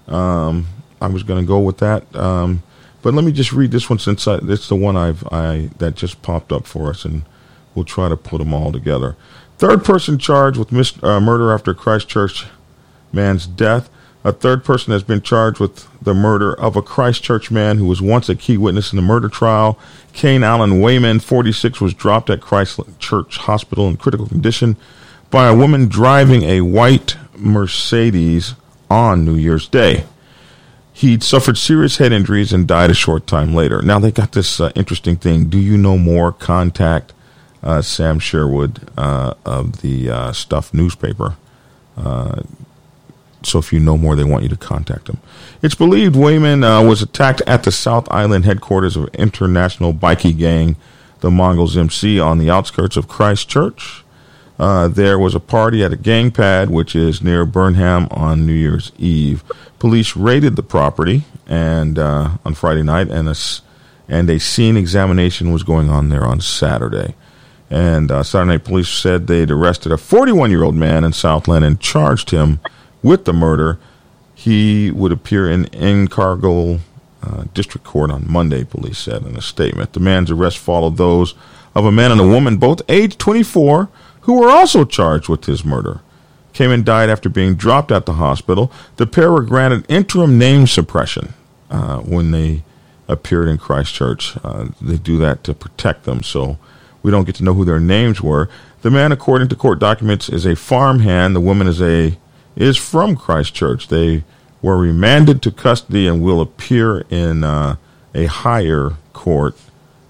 [0.08, 0.68] Um,
[1.00, 2.64] I was going to go with that, um,
[3.02, 5.96] but let me just read this one since I, it's the one I've I that
[5.96, 7.24] just popped up for us, and
[7.74, 9.16] we'll try to put them all together.
[9.58, 12.46] Third person charged with mis- uh, murder after Christchurch
[13.14, 13.90] man's death.
[14.24, 18.02] A third person has been charged with the murder of a Christchurch man who was
[18.02, 19.80] once a key witness in the murder trial.
[20.14, 24.76] Kane Allen Wayman, 46, was dropped at Christchurch Hospital in critical condition
[25.32, 28.54] by a woman driving a white Mercedes
[28.90, 30.04] on New Year's Day.
[30.94, 33.82] He'd suffered serious head injuries and died a short time later.
[33.82, 35.46] Now they got this uh, interesting thing.
[35.46, 36.32] Do you know more?
[36.32, 37.14] Contact
[37.64, 41.38] uh, Sam Sherwood uh, of the uh, Stuff newspaper.
[43.44, 45.20] So if you know more, they want you to contact them.
[45.62, 50.76] It's believed Wayman uh, was attacked at the South Island headquarters of international bikie gang,
[51.22, 54.04] the Mongols MC, on the outskirts of Christchurch.
[54.60, 58.54] Uh, there was a party at a gang pad, which is near Burnham, on New
[58.54, 59.44] Year's Eve.
[59.80, 63.36] Police raided the property and uh, on Friday night, and a,
[64.08, 67.16] and a scene examination was going on there on Saturday.
[67.72, 71.80] And uh, Saturday police said they'd arrested a 41 year old man in Southland and
[71.80, 72.60] charged him
[73.04, 73.80] with the murder.
[74.34, 76.80] He would appear in Invercargill
[77.24, 79.94] uh, District Court on Monday, police said in a statement.
[79.94, 81.36] The man's arrest followed those
[81.76, 83.90] of a man and a woman, both aged 24,
[84.22, 86.02] who were also charged with his murder.
[86.54, 88.72] Came and died after being dropped at the hospital.
[88.98, 91.34] The pair were granted interim name suppression
[91.70, 92.64] uh, when they
[93.08, 94.38] appeared in Christchurch.
[94.44, 96.58] Uh, they do that to protect them, so
[97.02, 98.50] we don't get to know who their names were.
[98.82, 101.36] The man, according to court documents, is a farmhand.
[101.36, 102.18] The woman is a
[102.56, 103.88] is from Christchurch.
[103.88, 104.24] They
[104.62, 107.78] were remanded to custody and will appear in uh,
[108.14, 109.56] a higher court,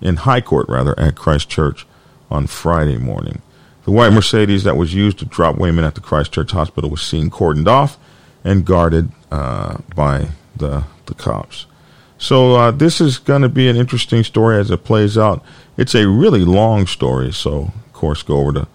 [0.01, 1.85] in high court rather, at Christchurch
[2.29, 3.41] on Friday morning.
[3.83, 7.29] The white Mercedes that was used to drop Wayman at the Christchurch hospital was seen
[7.29, 7.97] cordoned off
[8.43, 11.65] and guarded uh, by the the cops.
[12.17, 15.43] So uh, this is going to be an interesting story as it plays out.
[15.75, 18.67] It's a really long story, so of course go over to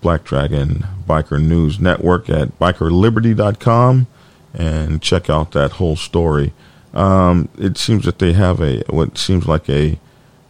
[0.00, 4.06] Black Dragon Biker News Network at bikerliberty.com
[4.54, 6.52] and check out that whole story.
[6.94, 9.98] Um, it seems that they have a what seems like a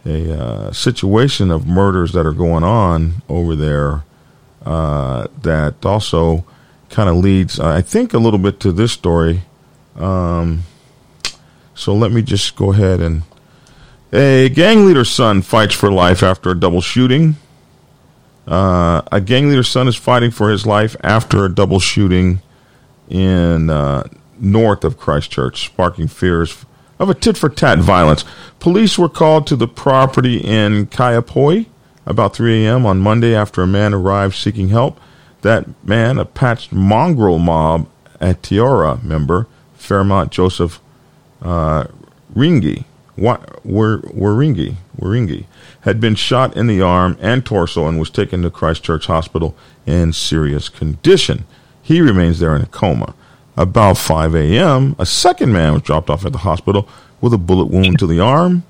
[0.05, 4.03] a uh, situation of murders that are going on over there
[4.65, 6.45] uh, that also
[6.89, 9.41] kind of leads, I think, a little bit to this story.
[9.95, 10.63] Um,
[11.75, 13.23] so let me just go ahead and.
[14.11, 17.35] A gang leader's son fights for life after a double shooting.
[18.49, 22.41] Uh, a gang leader's son is fighting for his life after a double shooting
[23.07, 24.03] in uh,
[24.39, 26.65] north of Christchurch, sparking fears
[26.97, 28.25] of a tit for tat violence.
[28.59, 31.67] Police were called to the property in Kaiapoi
[32.09, 32.85] about 3 a.m.
[32.85, 34.99] on Monday after a man arrived seeking help.
[35.41, 37.87] That man, a patched mongrel mob
[38.19, 40.81] Aotearoa member, Fairmont Joseph
[41.41, 41.85] uh,
[42.35, 42.83] Ringi,
[43.17, 44.75] Waringi,
[45.81, 49.55] had been shot in the arm and torso and was taken to Christchurch Hospital
[49.85, 51.45] in serious condition.
[51.81, 53.15] He remains there in a coma.
[53.55, 56.87] About 5 a.m., a second man was dropped off at the hospital
[57.21, 58.63] with a bullet wound to the arm,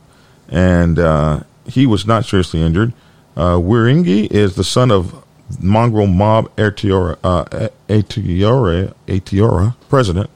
[0.48, 2.94] and uh, he was not seriously injured.
[3.38, 5.24] Uh, Wiringi is the son of
[5.60, 7.70] mongrel mob Aotearoa, uh,
[9.90, 10.30] president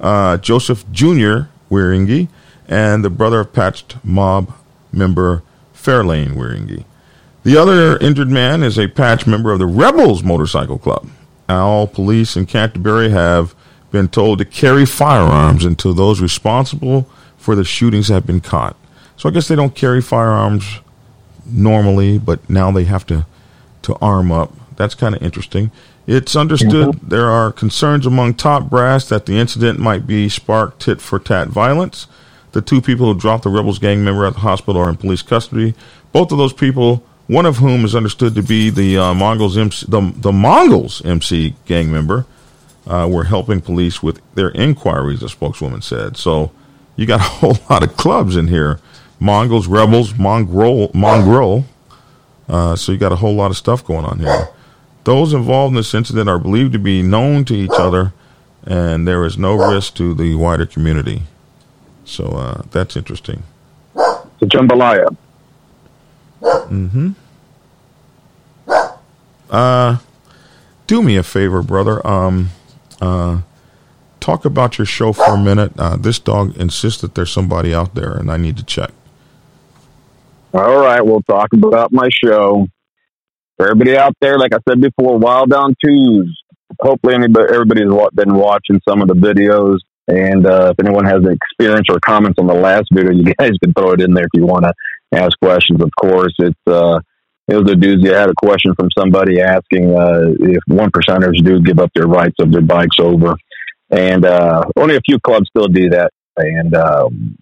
[0.00, 1.48] uh, Joseph Jr.
[1.70, 2.28] Wiringi
[2.68, 4.52] and the brother of patched mob
[4.92, 5.42] member
[5.84, 6.84] Fairlane Wiringi.
[7.42, 11.08] The other injured man is a patch member of the Rebels Motorcycle Club.
[11.46, 13.54] All police in Canterbury have
[13.90, 17.06] been told to carry firearms until those responsible
[17.36, 18.76] for the shootings have been caught.
[19.18, 20.80] So I guess they don't carry firearms
[21.44, 23.26] normally, but now they have to
[23.82, 24.52] to arm up.
[24.76, 25.70] That's kind of interesting.
[26.06, 27.08] It's understood mm-hmm.
[27.08, 31.48] there are concerns among top brass that the incident might be sparked tit for tat
[31.48, 32.06] violence.
[32.54, 35.22] The two people who dropped the rebels gang member at the hospital are in police
[35.22, 35.74] custody.
[36.12, 39.84] Both of those people, one of whom is understood to be the uh, Mongols MC,
[39.88, 42.26] the, the Mongols MC gang member,
[42.86, 45.20] uh, were helping police with their inquiries.
[45.24, 46.16] A spokeswoman said.
[46.16, 46.52] So
[46.94, 48.78] you got a whole lot of clubs in here:
[49.18, 51.64] Mongols, rebels, mongrel, mongrel.
[52.48, 54.48] Uh, so you got a whole lot of stuff going on here.
[55.02, 58.12] Those involved in this incident are believed to be known to each other,
[58.62, 61.24] and there is no risk to the wider community.
[62.04, 63.42] So uh, that's interesting.
[63.94, 65.16] The jambalaya.
[66.40, 67.12] Mm-hmm.
[69.50, 69.98] Uh,
[70.86, 72.06] do me a favor, brother.
[72.06, 72.50] Um,
[73.00, 73.40] uh,
[74.20, 75.72] talk about your show for a minute.
[75.78, 78.90] Uh, this dog insists that there's somebody out there, and I need to check.
[80.52, 82.66] All right, we'll talk about my show.
[83.56, 86.42] For everybody out there, like I said before, Wild on Twos.
[86.80, 89.78] Hopefully, anybody, everybody's been watching some of the videos.
[90.06, 93.72] And uh, if anyone has experience or comments on the last video, you guys can
[93.72, 94.72] throw it in there if you want to
[95.18, 95.82] ask questions.
[95.82, 97.00] Of course, it's uh,
[97.48, 98.14] it was a doozy.
[98.14, 102.06] I had a question from somebody asking uh, if one percenters do give up their
[102.06, 103.34] rights of their bikes over,
[103.90, 107.38] and uh, only a few clubs still do that, and um,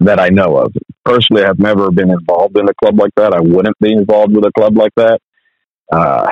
[0.00, 0.72] that I know of.
[1.04, 3.32] Personally, I've never been involved in a club like that.
[3.32, 5.20] I wouldn't be involved with a club like that.
[5.92, 6.28] Uh,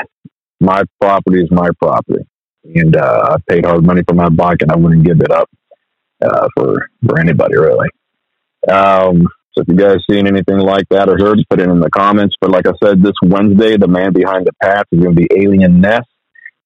[0.61, 2.25] my property is my property,
[2.65, 5.49] and uh, I paid hard money for my bike, and I wouldn't give it up
[6.25, 7.89] uh, for for anybody really.
[8.69, 11.91] Um, so if you guys seen anything like that or heard, put it in the
[11.91, 12.35] comments.
[12.41, 15.29] But like I said, this Wednesday, the man behind the path is going to be
[15.37, 16.03] Alien Ness.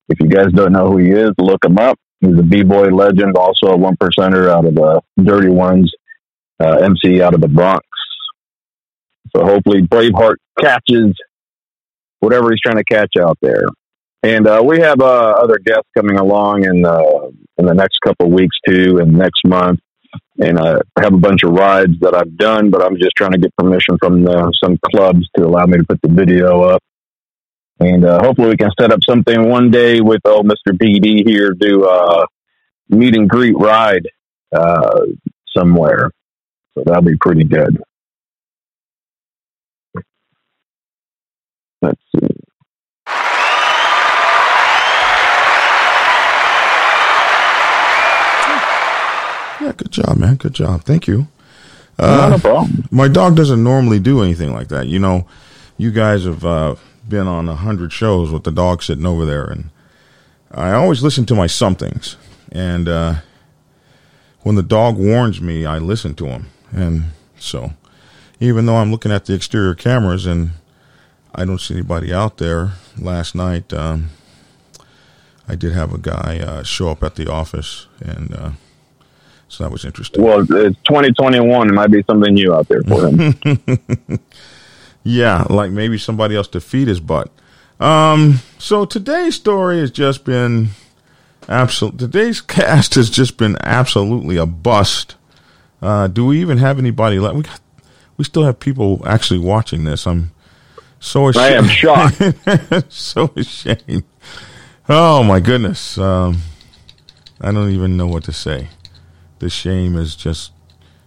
[0.09, 1.99] If you guys don't know who he is, look him up.
[2.21, 5.93] He's a b-boy legend, also a one percenter out of the Dirty Ones,
[6.61, 7.87] uh, MC out of the Bronx.
[9.37, 11.15] So hopefully Braveheart catches
[12.21, 13.67] whatever he's trying to catch out there.
[14.23, 17.29] And uh, we have uh, other guests coming along and uh,
[17.59, 19.81] in the next couple of weeks too, and next month.
[20.41, 23.33] And uh, I have a bunch of rides that I've done, but I'm just trying
[23.33, 26.83] to get permission from the, some clubs to allow me to put the video up.
[27.81, 30.73] And uh, hopefully, we can set up something one day with old Mr.
[30.73, 32.27] BD here, do a
[32.89, 34.09] meet and greet ride
[34.55, 35.01] uh,
[35.57, 36.11] somewhere.
[36.75, 37.81] So that'll be pretty good.
[41.83, 42.28] Let's see.
[49.61, 50.37] Yeah, good job, man.
[50.37, 50.85] Good job.
[50.85, 51.27] Thank you.
[51.99, 52.89] Not a problem.
[52.91, 54.87] My dog doesn't normally do anything like that.
[54.87, 55.27] You know,
[55.77, 56.77] you guys have uh,
[57.09, 59.71] been on a hundred shows with the dog sitting over there, and
[60.53, 62.17] I always listen to my somethings.
[62.53, 63.15] And uh,
[64.43, 66.47] when the dog warns me, I listen to him.
[66.71, 67.05] And
[67.39, 67.73] so,
[68.39, 70.51] even though I'm looking at the exterior cameras and
[71.35, 74.11] I don't see anybody out there, last night um,
[75.49, 78.51] I did have a guy uh, show up at the office, and uh,
[79.49, 80.23] so that was interesting.
[80.23, 81.69] Well, it's 2021.
[81.69, 83.35] It might be something new out there for him.
[85.09, 87.31] Yeah, like maybe somebody else to feed his butt.
[87.81, 90.69] Um, so today's story has just been
[91.49, 91.99] absolute.
[91.99, 95.15] Today's cast has just been absolutely a bust.
[95.81, 97.37] Uh, do we even have anybody left?
[97.37, 97.61] We got,
[98.19, 100.07] we still have people actually watching this.
[100.07, 100.33] I'm
[101.01, 101.43] so ashamed.
[101.43, 102.93] I am shocked.
[102.93, 104.05] so ashamed.
[104.91, 105.97] Oh my goodness.
[105.97, 106.43] Um,
[107.41, 108.69] I don't even know what to say.
[109.39, 110.53] The shame is just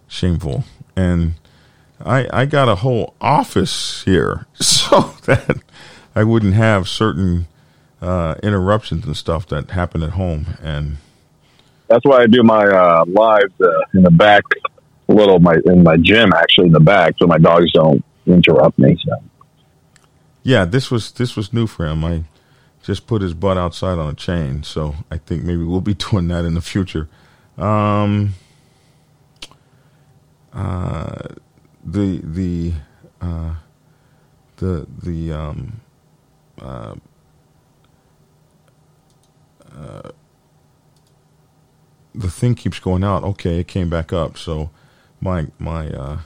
[0.08, 0.64] shameful.
[0.96, 1.34] And
[2.04, 5.58] I, I got a whole office here so that
[6.14, 7.46] I wouldn't have certain
[8.00, 10.58] uh, interruptions and stuff that happen at home.
[10.62, 10.98] And
[11.88, 14.42] That's why I do my uh, lives uh, in the back,
[15.08, 18.78] a little my in my gym actually in the back, so my dogs don't interrupt
[18.78, 18.96] me.
[19.04, 19.22] So.
[20.42, 22.04] yeah, this was this was new for him.
[22.04, 22.24] I
[22.82, 26.28] just put his butt outside on a chain, so I think maybe we'll be doing
[26.28, 27.08] that in the future.
[27.58, 28.34] Um,
[30.52, 31.28] uh,
[31.84, 32.72] the the
[33.20, 33.54] uh,
[34.56, 35.80] the the um,
[36.60, 36.94] uh,
[39.76, 40.10] uh,
[42.14, 43.24] the thing keeps going out.
[43.24, 44.38] Okay, it came back up.
[44.38, 44.70] So
[45.20, 46.18] my my uh,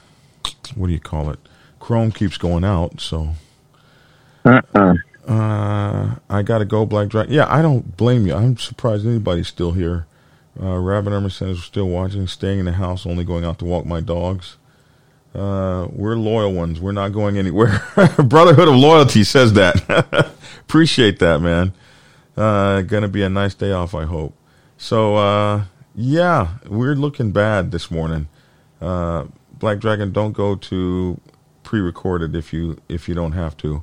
[0.74, 1.38] what do you call it?
[1.80, 3.00] Chrome keeps going out.
[3.00, 3.30] So
[4.44, 4.94] Uh-uh.
[5.28, 7.32] uh, I got to go, Black Dragon.
[7.32, 8.34] Yeah, I don't blame you.
[8.34, 10.06] I'm surprised anybody's still here.
[10.60, 13.84] Uh, Rabbit Emerson is still watching, staying in the house, only going out to walk
[13.84, 14.56] my dogs.
[15.34, 16.80] Uh, we're loyal ones.
[16.80, 17.82] We're not going anywhere.
[18.18, 20.32] Brotherhood of Loyalty says that.
[20.60, 21.74] Appreciate that, man.
[22.36, 24.34] Uh, gonna be a nice day off, I hope.
[24.78, 28.28] So, uh, yeah, we're looking bad this morning.
[28.80, 29.26] Uh,
[29.58, 31.20] Black Dragon, don't go to
[31.62, 33.82] pre-recorded if you if you don't have to.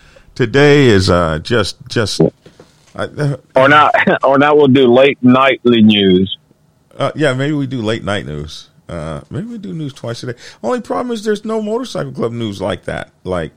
[0.35, 2.21] Today is uh, just just
[2.95, 4.57] uh, Or not, or not.
[4.57, 6.37] We'll do late nightly news.
[6.97, 7.33] uh, yeah.
[7.33, 8.69] Maybe we do late night news.
[8.87, 10.39] Uh, maybe we do news twice a day.
[10.63, 13.11] Only problem is there's no motorcycle club news like that.
[13.23, 13.51] Like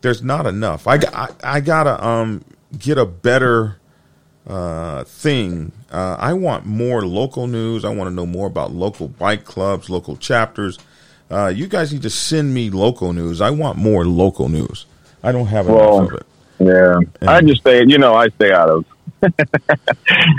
[0.00, 0.86] there's not enough.
[0.86, 2.44] I I, I gotta um
[2.78, 3.78] get a better
[4.46, 5.72] uh thing.
[5.90, 7.84] Uh, I want more local news.
[7.84, 10.78] I want to know more about local bike clubs, local chapters.
[11.30, 13.40] Uh, you guys need to send me local news.
[13.40, 14.86] I want more local news.
[15.26, 16.26] I don't have enough Well, of it.
[16.58, 17.84] Yeah, I just stay.
[17.84, 18.84] You know, I stay out of.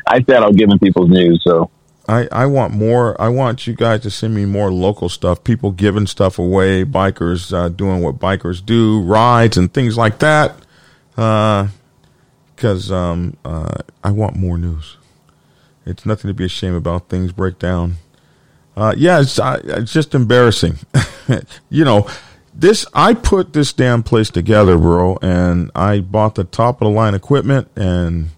[0.08, 1.44] I stay out of giving people's news.
[1.44, 1.70] So
[2.08, 3.20] I, I want more.
[3.22, 5.44] I want you guys to send me more local stuff.
[5.44, 10.56] People giving stuff away, bikers uh, doing what bikers do, rides and things like that.
[11.16, 14.98] Because um, uh, I want more news.
[15.86, 17.10] It's nothing to be ashamed about.
[17.10, 17.96] Things break down.
[18.76, 20.78] Uh, yeah, it's, it's just embarrassing.
[21.70, 22.08] you know,
[22.58, 26.94] this I put this damn place together, bro, and I bought the top of the
[26.94, 28.30] line equipment, and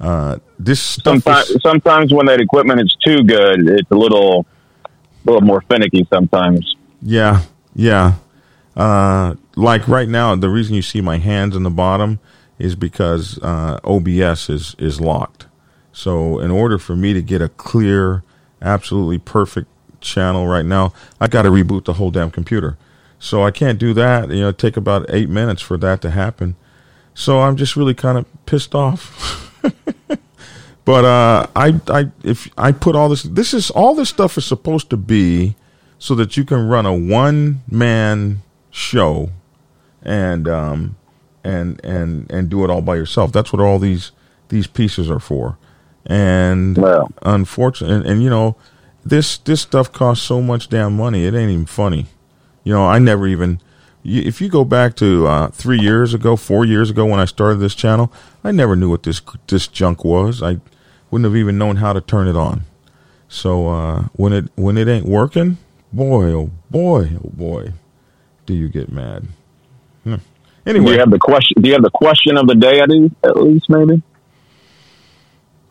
[0.00, 4.46] uh, this stuff sometimes, is, sometimes when that equipment is too good, it's a little,
[4.84, 4.90] a
[5.24, 6.06] little more finicky.
[6.12, 6.76] Sometimes.
[7.00, 7.42] Yeah,
[7.74, 8.16] yeah.
[8.76, 12.20] Uh, like right now, the reason you see my hands in the bottom
[12.58, 15.46] is because uh, OBS is is locked.
[15.92, 18.24] So in order for me to get a clear,
[18.60, 19.68] absolutely perfect
[20.00, 22.76] channel right now, I got to reboot the whole damn computer.
[23.22, 24.30] So I can't do that.
[24.30, 26.56] You know, take about eight minutes for that to happen.
[27.14, 29.62] So I'm just really kind of pissed off.
[30.84, 34.44] but uh, I, I, if I put all this, this is all this stuff is
[34.44, 35.54] supposed to be
[36.00, 38.42] so that you can run a one man
[38.72, 39.30] show
[40.02, 40.96] and um
[41.44, 43.30] and and and do it all by yourself.
[43.30, 44.10] That's what all these
[44.48, 45.58] these pieces are for.
[46.06, 46.76] And
[47.22, 48.56] unfortunately, and, and you know,
[49.04, 51.24] this this stuff costs so much damn money.
[51.24, 52.08] It ain't even funny.
[52.64, 53.60] You know, I never even.
[54.04, 57.56] If you go back to uh, three years ago, four years ago when I started
[57.56, 60.42] this channel, I never knew what this this junk was.
[60.42, 60.60] I
[61.10, 62.62] wouldn't have even known how to turn it on.
[63.28, 65.58] So uh, when it when it ain't working,
[65.92, 67.72] boy, oh boy, oh boy,
[68.46, 69.26] do you get mad?
[70.04, 70.16] Hmm.
[70.66, 71.62] Anyway, do you have the question?
[71.62, 72.80] Do you have the question of the day?
[72.80, 74.02] At least, at least maybe.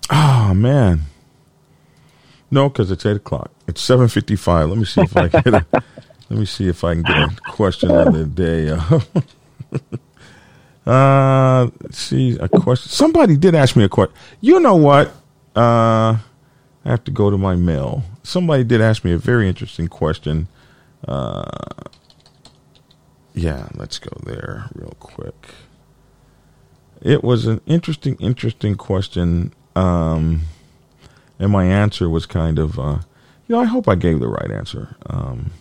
[0.09, 1.01] Oh man,
[2.49, 3.51] no, because it's eight o'clock.
[3.67, 4.67] It's seven fifty-five.
[4.69, 5.65] Let me see if I can
[6.31, 8.69] let me see if I can get a question of the day.
[10.85, 12.89] uh, see a question.
[12.89, 14.15] Somebody did ask me a question.
[14.39, 15.09] You know what?
[15.53, 16.19] Uh, I
[16.85, 18.05] have to go to my mail.
[18.23, 20.47] Somebody did ask me a very interesting question.
[21.05, 21.51] Uh,
[23.33, 25.49] yeah, let's go there real quick.
[27.01, 29.51] It was an interesting, interesting question.
[29.75, 30.43] Um,
[31.39, 32.99] and my answer was kind of, uh,
[33.49, 34.95] you know, I hope I gave the right answer.
[35.07, 35.51] Um,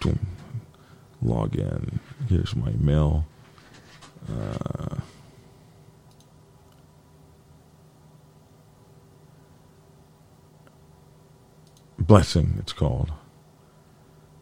[0.00, 0.26] boom.
[1.22, 2.00] log in.
[2.28, 3.26] Here's my mail.
[4.28, 4.96] Uh,
[11.98, 13.12] blessing, it's called.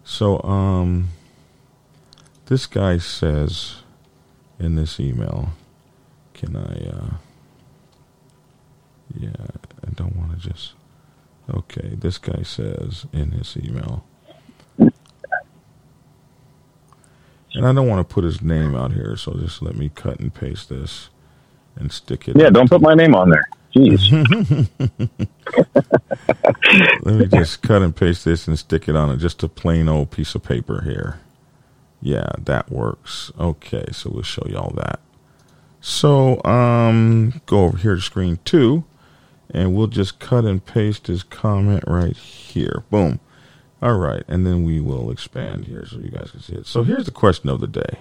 [0.05, 1.09] So, um,
[2.47, 3.83] This guy says
[4.61, 5.51] in this email,
[6.33, 7.15] can I, uh,
[9.19, 9.47] yeah,
[9.85, 10.75] I don't want to just,
[11.53, 14.05] okay, this guy says in his email,
[17.57, 20.21] and I don't want to put his name out here, so just let me cut
[20.21, 21.09] and paste this
[21.75, 22.37] and stick it.
[22.39, 23.49] Yeah, don't put my name on there.
[23.75, 24.13] Jeez.
[27.03, 29.89] Let me just cut and paste this and stick it on a, just a plain
[29.89, 31.21] old piece of paper here.
[32.01, 33.33] Yeah, that works.
[33.39, 35.01] Okay, so we'll show you all that.
[35.81, 38.85] So, um, go over here to screen two,
[39.51, 42.85] and we'll just cut and paste his comment right here.
[42.91, 43.21] Boom.
[43.87, 46.66] All right, and then we will expand here so you guys can see it.
[46.66, 48.01] So here's the question of the day.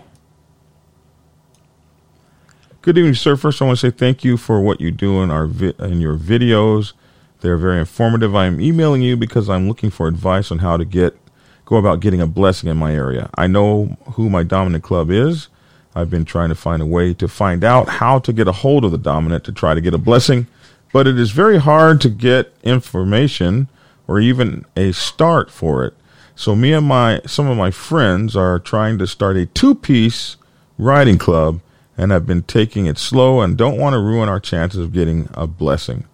[2.82, 3.36] Good evening, sir.
[3.36, 6.02] First, I want to say thank you for what you do in our vi- in
[6.02, 6.94] your videos.
[7.42, 8.36] They're very informative.
[8.36, 11.20] I am emailing you because I'm looking for advice on how to get
[11.66, 13.30] go about getting a blessing in my area.
[13.36, 15.50] I know who my dominant club is.
[15.94, 18.86] I've been trying to find a way to find out how to get a hold
[18.86, 20.48] of the dominant to try to get a blessing,
[20.92, 23.68] but it is very hard to get information
[24.08, 25.94] or even a start for it.
[26.36, 30.36] So me and my some of my friends are trying to start a two-piece
[30.78, 31.62] riding club
[31.98, 35.30] and have been taking it slow and don't want to ruin our chances of getting
[35.34, 36.06] a blessing.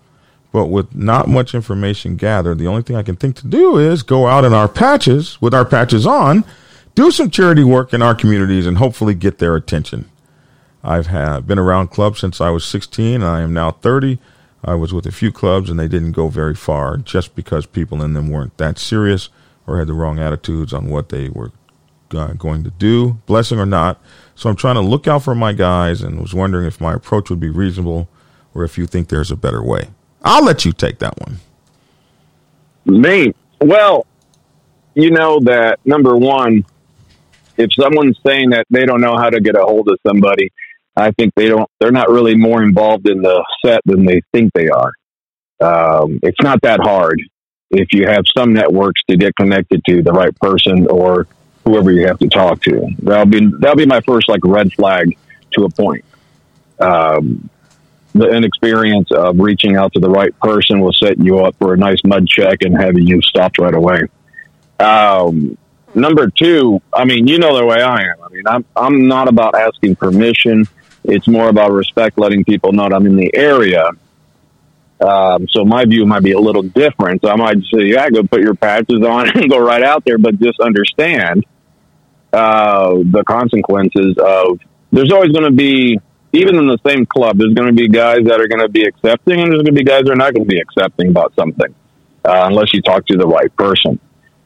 [0.52, 4.04] But with not much information gathered, the only thing I can think to do is
[4.04, 6.44] go out in our patches with our patches on,
[6.94, 10.10] do some charity work in our communities, and hopefully get their attention.
[10.84, 14.20] I've been around clubs since I was 16, and I am now 30.
[14.64, 18.04] I was with a few clubs, and they didn't go very far just because people
[18.04, 19.30] in them weren't that serious
[19.66, 21.52] or had the wrong attitudes on what they were
[22.14, 24.02] uh, going to do, blessing or not.
[24.36, 27.30] So I'm trying to look out for my guys and was wondering if my approach
[27.30, 28.10] would be reasonable
[28.54, 29.90] or if you think there's a better way.
[30.24, 31.38] I'll let you take that one.
[32.86, 33.34] Me?
[33.60, 34.06] Well,
[34.94, 36.66] you know that number one,
[37.58, 40.52] if someone's saying that they don't know how to get a hold of somebody,
[40.96, 41.70] I think they don't.
[41.80, 44.92] They're not really more involved in the set than they think they are.
[45.62, 47.22] Um, it's not that hard
[47.70, 51.28] if you have some networks to get connected to the right person or
[51.66, 52.88] whoever you have to talk to.
[53.00, 55.18] That'll be that'll be my first like red flag
[55.52, 56.04] to a point.
[56.80, 57.50] Um,
[58.14, 61.78] the inexperience of reaching out to the right person will set you up for a
[61.78, 64.02] nice mud check and having you stopped right away.
[64.80, 65.58] Um,
[65.96, 68.16] number two, I mean, you know the way I am.
[68.22, 70.68] I mean, I'm I'm not about asking permission.
[71.04, 73.90] It's more about respect, letting people know that I'm in the area.
[75.00, 77.22] Um, so my view might be a little different.
[77.24, 80.18] So I might say, yeah, go put your patches on and go right out there,
[80.18, 81.46] but just understand
[82.34, 84.60] uh, the consequences of.
[84.94, 85.98] There's always going to be,
[86.34, 88.84] even in the same club, there's going to be guys that are going to be
[88.84, 91.34] accepting, and there's going to be guys that are not going to be accepting about
[91.34, 91.74] something,
[92.26, 93.98] uh, unless you talk to the right person.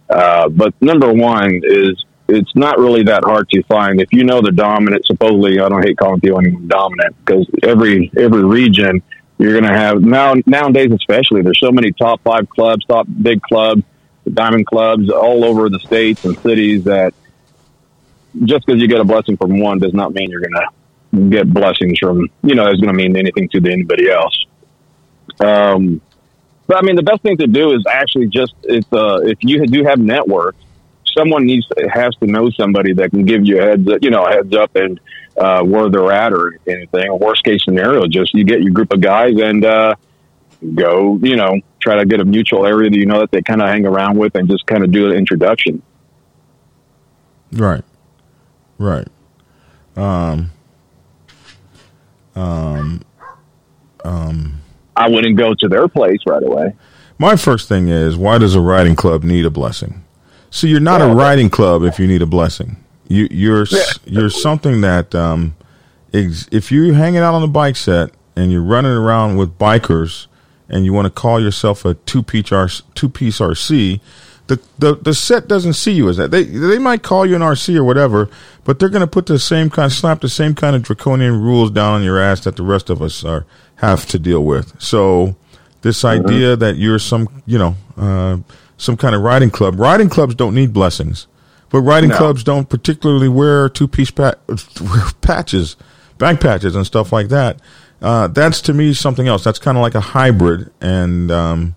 [0.07, 4.41] Uh, but number one is it's not really that hard to find if you know
[4.41, 5.05] the dominant.
[5.05, 9.01] Supposedly, I don't hate calling people dominant because every every region
[9.37, 13.41] you're going to have now nowadays, especially there's so many top five clubs, top big
[13.41, 13.83] clubs,
[14.33, 17.13] diamond clubs all over the states and cities that
[18.43, 21.51] just because you get a blessing from one does not mean you're going to get
[21.53, 24.45] blessings from you know it's going to mean anything to anybody else.
[25.39, 26.01] Um,
[26.67, 29.65] but I mean, the best thing to do is actually just if uh, if you
[29.67, 30.57] do have networks,
[31.17, 34.25] someone needs to, has to know somebody that can give you a heads you know
[34.25, 34.99] heads up and
[35.37, 37.17] uh, where they're at or anything.
[37.19, 39.95] Worst case scenario, just you get your group of guys and uh,
[40.73, 43.61] go you know try to get a mutual area that you know that they kind
[43.61, 45.81] of hang around with and just kind of do an introduction.
[47.51, 47.83] Right.
[48.77, 49.07] Right.
[49.95, 50.51] Um.
[52.35, 53.01] Um.
[54.03, 54.61] Um.
[54.95, 56.73] I wouldn't go to their place right away.
[57.17, 60.04] My first thing is why does a riding club need a blessing?
[60.49, 62.77] So you're not Yeah, a riding club if you need a blessing.
[63.07, 65.55] You you're s you're something that um,
[66.13, 70.27] ex- if you're hanging out on the bike set and you're running around with bikers
[70.69, 73.99] and you want to call yourself a two piece R- two piece RC,
[74.47, 76.31] the, the the set doesn't see you as that.
[76.31, 78.29] They they might call you an RC or whatever,
[78.63, 81.69] but they're going to put the same kind, slap the same kind of draconian rules
[81.69, 84.81] down on your ass that the rest of us are have to deal with.
[84.81, 85.35] So
[85.81, 88.37] this idea that you're some you know uh,
[88.77, 91.27] some kind of riding club, riding clubs don't need blessings,
[91.69, 92.17] but riding No.
[92.17, 94.33] clubs don't particularly wear two piece pa-
[95.21, 95.75] patches,
[96.17, 97.59] back patches, and stuff like that.
[98.01, 99.43] Uh, that's to me something else.
[99.43, 100.69] That's kind of like a hybrid.
[100.81, 101.75] And um,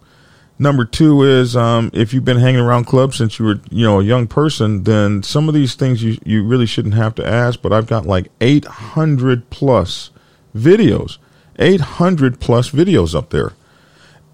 [0.59, 4.01] number two is um, if you've been hanging around clubs since you were you know
[4.01, 7.63] a young person, then some of these things you you really shouldn't have to ask.
[7.63, 10.11] But I've got like eight hundred plus
[10.55, 11.19] videos,
[11.59, 13.53] eight hundred plus videos up there.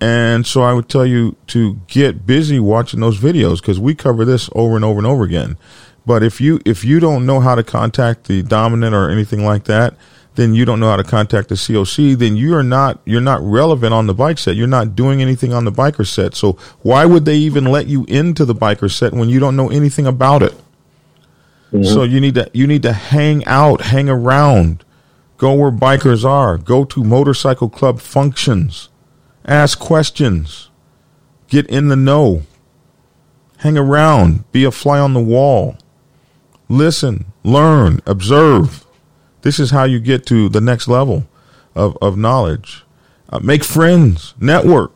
[0.04, 4.26] And so I would tell you to get busy watching those videos because we cover
[4.26, 5.56] this over and over and over again.
[6.04, 9.64] But if you if you don't know how to contact the dominant or anything like
[9.64, 9.94] that,
[10.34, 12.18] then you don't know how to contact the COC.
[12.18, 14.56] Then you are not you're not relevant on the bike set.
[14.56, 16.34] You're not doing anything on the biker set.
[16.34, 19.70] So why would they even let you into the biker set when you don't know
[19.70, 20.52] anything about it?
[21.72, 21.84] Mm-hmm.
[21.84, 24.84] So you need to you need to hang out, hang around,
[25.38, 28.90] go where bikers are, go to motorcycle club functions,
[29.44, 30.70] ask questions,
[31.48, 32.42] get in the know,
[33.58, 35.76] hang around, be a fly on the wall,
[36.68, 38.84] listen, learn, observe.
[39.42, 41.26] This is how you get to the next level
[41.74, 42.84] of, of knowledge.
[43.28, 44.92] Uh, make friends, network.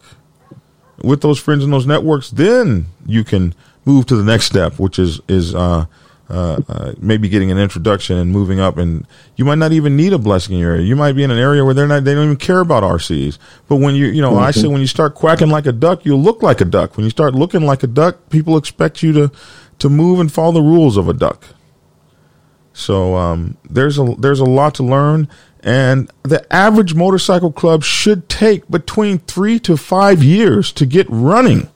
[1.02, 4.98] With those friends and those networks, then you can move to the next step, which
[4.98, 5.86] is is uh,
[6.30, 8.76] uh, uh, maybe getting an introduction and moving up.
[8.76, 9.06] And
[9.36, 10.84] you might not even need a blessing in your area.
[10.84, 13.38] You might be in an area where they're not, they don't even care about RCs.
[13.68, 16.20] But when you, you know, I say when you start quacking like a duck, you'll
[16.20, 16.96] look like a duck.
[16.96, 19.32] When you start looking like a duck, people expect you to,
[19.78, 21.44] to move and follow the rules of a duck.
[22.78, 25.26] So um, there's a there's a lot to learn,
[25.64, 31.68] and the average motorcycle club should take between three to five years to get running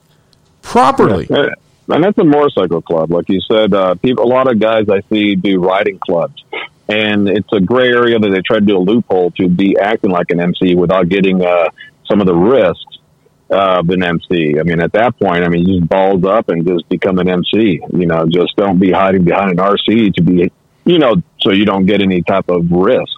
[0.63, 1.27] properly.
[1.29, 1.49] Yeah.
[1.93, 3.75] And that's a motorcycle club, like you said.
[3.75, 6.43] Uh, people, a lot of guys I see do riding clubs,
[6.89, 10.11] and it's a gray area that they try to do a loophole to be acting
[10.11, 11.69] like an MC without getting uh,
[12.07, 12.99] some of the risks
[13.51, 14.59] of an MC.
[14.59, 17.29] I mean, at that point, I mean, you just balls up and just become an
[17.29, 17.81] MC.
[17.93, 20.51] You know, just don't be hiding behind an RC to be,
[20.87, 23.13] you know, so you don't get any type of risk.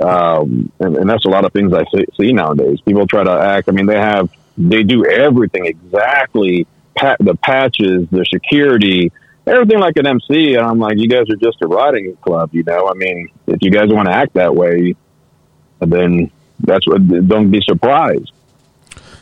[0.00, 2.80] Um, and, and that's a lot of things I see, see nowadays.
[2.82, 3.68] People try to act.
[3.68, 9.12] I mean, they have they do everything exactly pa- the patches, the security,
[9.46, 10.54] everything like an MC.
[10.54, 12.88] And I'm like, you guys are just a riding club, you know.
[12.88, 14.94] I mean, if you guys want to act that way,
[15.80, 16.30] then
[16.60, 17.06] that's what.
[17.28, 18.32] Don't be surprised.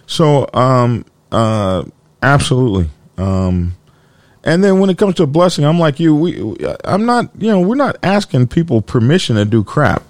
[0.06, 1.84] So, um, uh,
[2.22, 2.90] absolutely.
[3.16, 3.74] Um,
[4.44, 6.14] and then when it comes to a blessing, I'm like you.
[6.14, 7.30] We, I'm not.
[7.38, 10.02] You know, we're not asking people permission to do crap.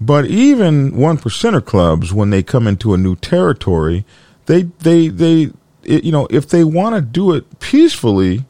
[0.00, 4.04] But even one percenter clubs, when they come into a new territory,
[4.46, 5.50] they they they
[5.86, 8.44] you know if they want to do it peacefully,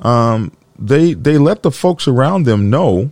[0.00, 3.10] um, they they let the folks around them know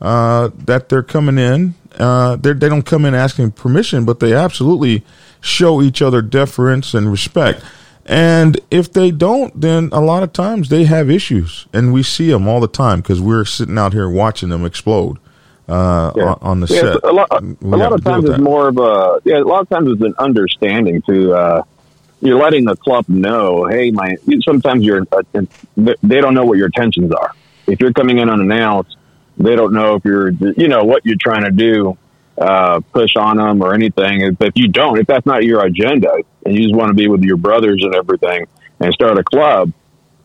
[0.00, 1.74] uh, that they're coming in.
[1.98, 5.04] Uh, they're, they don't come in asking permission, but they absolutely
[5.40, 7.62] show each other deference and respect.
[8.06, 12.30] And if they don't, then a lot of times they have issues, and we see
[12.30, 15.18] them all the time because we're sitting out here watching them explode
[15.68, 16.22] uh, Yeah.
[16.24, 17.04] on, on the Yeah, set.
[17.04, 19.38] A lot, a lot of times it's more of a yeah.
[19.38, 21.62] A lot of times it's an understanding to uh,
[22.20, 24.16] you're letting the club know, hey, my.
[24.42, 25.22] Sometimes you're uh,
[25.76, 27.32] they don't know what your intentions are.
[27.66, 28.96] If you're coming in unannounced,
[29.38, 31.96] they don't know if you're you know what you're trying to do,
[32.38, 34.20] uh, push on them or anything.
[34.20, 36.12] If, if you don't, if that's not your agenda,
[36.44, 38.46] and you just want to be with your brothers and everything,
[38.80, 39.72] and start a club,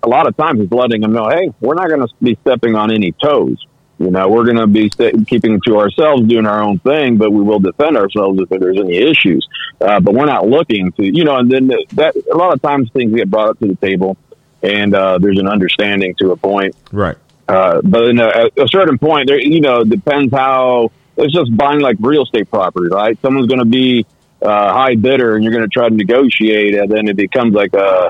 [0.04, 2.76] a lot of times it's letting them know, hey, we're not going to be stepping
[2.76, 3.66] on any toes.
[3.98, 7.32] You know, we're going to be st- keeping to ourselves, doing our own thing, but
[7.32, 9.48] we will defend ourselves if there's any issues.
[9.80, 12.91] Uh, but we're not looking to, you know, and then that a lot of times
[12.91, 14.18] things get brought up to the table,
[14.62, 16.76] and uh, there's an understanding to a point.
[16.91, 17.16] Right.
[17.48, 21.56] Uh, but in a, at a certain point, there, you know, depends how it's just
[21.56, 23.18] buying like real estate property, right?
[23.22, 24.06] Someone's going to be
[24.41, 27.74] uh, high bidder, and you're going to try to negotiate, and then it becomes like
[27.74, 28.10] a,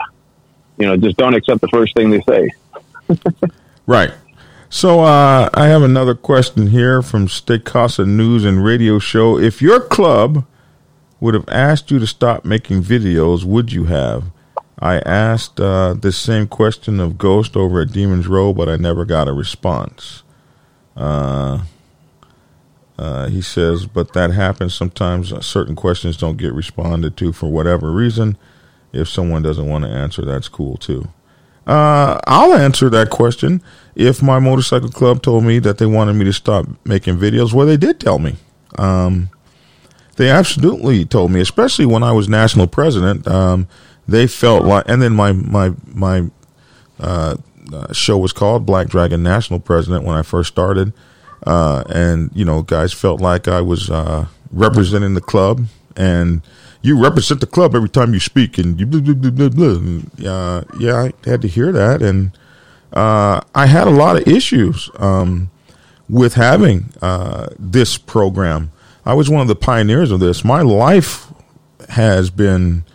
[0.77, 2.49] you know, just don't accept the first thing they say.
[3.87, 4.11] Right.
[4.75, 9.39] So uh, I have another question here from State Casa News and Radio Show.
[9.39, 10.45] If your club
[11.21, 14.25] would have asked you to stop making videos, would you have?
[14.77, 19.05] I asked uh, this same question of Ghost over at Demons Row, but I never
[19.05, 20.23] got a response.
[20.93, 21.63] Uh,
[22.99, 25.31] uh, he says, but that happens sometimes.
[25.31, 28.37] Uh, certain questions don't get responded to for whatever reason.
[28.91, 31.07] If someone doesn't want to answer, that's cool too.
[31.67, 33.61] Uh, I'll answer that question.
[33.95, 37.65] If my motorcycle club told me that they wanted me to stop making videos, well,
[37.65, 38.35] they did tell me.
[38.77, 39.29] Um,
[40.17, 43.27] they absolutely told me, especially when I was national president.
[43.27, 43.67] Um,
[44.07, 46.29] they felt like, and then my my my
[46.99, 47.35] uh,
[47.73, 50.93] uh, show was called Black Dragon National President when I first started,
[51.45, 56.41] uh, and you know, guys felt like I was uh, representing the club, and
[56.85, 60.31] you represent the club every time you speak, and you blah, blah, blah, blah, blah.
[60.31, 62.31] Uh, yeah, I had to hear that, and
[62.93, 65.49] uh, I had a lot of issues um,
[66.07, 68.71] with having uh, this program.
[69.03, 70.45] I was one of the pioneers of this.
[70.45, 71.33] My life
[71.89, 72.85] has been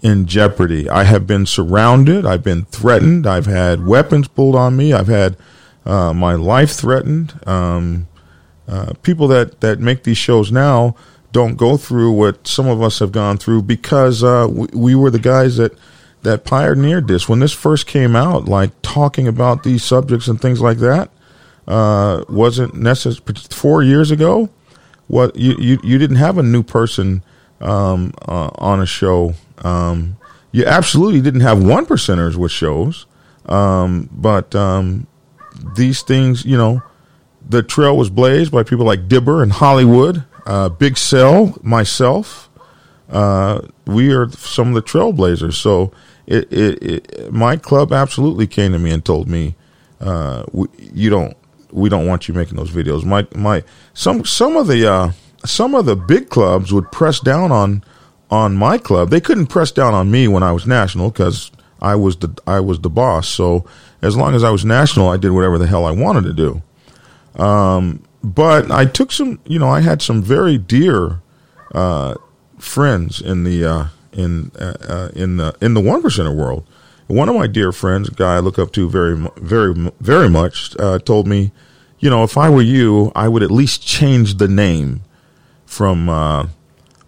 [0.00, 0.88] in jeopardy.
[0.88, 2.24] I have been surrounded.
[2.24, 3.26] I've been threatened.
[3.26, 4.92] I've had weapons pulled on me.
[4.94, 5.36] I've had
[5.84, 7.38] uh, my life threatened.
[7.46, 8.08] Um,
[8.66, 10.96] uh, people that, that make these shows now
[11.34, 15.10] don't go through what some of us have gone through because uh, we, we were
[15.10, 15.76] the guys that
[16.22, 20.62] that pioneered this when this first came out, like talking about these subjects and things
[20.62, 21.10] like that,
[21.68, 23.36] uh, wasn't necessary.
[23.50, 24.48] Four years ago,
[25.08, 27.22] what you, you you didn't have a new person
[27.60, 29.34] um, uh, on a show.
[29.58, 30.16] Um,
[30.52, 33.06] you absolutely didn't have one percenters with shows,
[33.46, 35.08] um, but um,
[35.74, 36.80] these things, you know,
[37.46, 42.50] the trail was blazed by people like Dibber and Hollywood, uh, Big Cell, myself.
[43.08, 45.54] Uh, we are some of the trailblazers.
[45.54, 45.92] So
[46.26, 49.54] it, it, it, my club absolutely came to me and told me,
[50.00, 51.36] uh, we, you don't,
[51.70, 53.04] we don't want you making those videos.
[53.04, 55.12] My, my, some, some of the, uh,
[55.44, 57.84] some of the big clubs would press down on,
[58.30, 59.10] on my club.
[59.10, 62.60] They couldn't press down on me when I was national because I was the, I
[62.60, 63.28] was the boss.
[63.28, 63.66] So
[64.02, 66.62] as long as I was national, I did whatever the hell I wanted to do.
[67.42, 71.20] Um, but I took some, you know, I had some very dear,
[71.74, 72.14] uh,
[72.58, 76.66] friends in the, uh, in uh, uh, in the in the one percenter world.
[77.06, 80.74] One of my dear friends, a guy I look up to very very very much,
[80.78, 81.52] uh, told me,
[81.98, 85.02] you know, if I were you, I would at least change the name
[85.66, 86.46] from uh,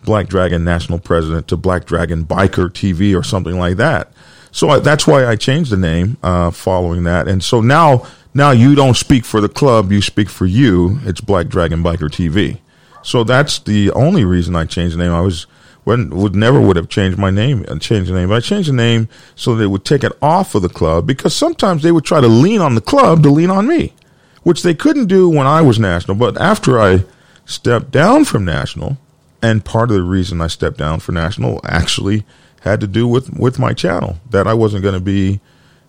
[0.04, 4.12] Black Dragon National President to Black Dragon Biker TV or something like that.
[4.50, 6.16] So I, that's why I changed the name
[6.52, 7.28] following that.
[7.28, 8.06] And so now
[8.36, 11.00] now you don't speak for the club, you speak for you.
[11.04, 12.58] It's Black Dragon Biker TV.
[13.02, 15.12] So that's the only reason I changed the name.
[15.12, 15.46] I was
[15.84, 18.28] when would never would have changed my name and changed the name.
[18.28, 21.34] But I changed the name so they would take it off of the club because
[21.34, 23.94] sometimes they would try to lean on the club to lean on me,
[24.42, 26.16] which they couldn't do when I was national.
[26.16, 27.04] But after I
[27.46, 28.98] stepped down from national,
[29.40, 32.26] and part of the reason I stepped down for national actually
[32.62, 35.40] had to do with with my channel that I wasn't going to be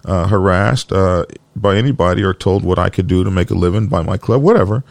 [0.06, 1.26] uh, harassed uh,
[1.62, 4.41] by anybody or told what I could do to make a living by my club,
[4.41, 4.84] whatever.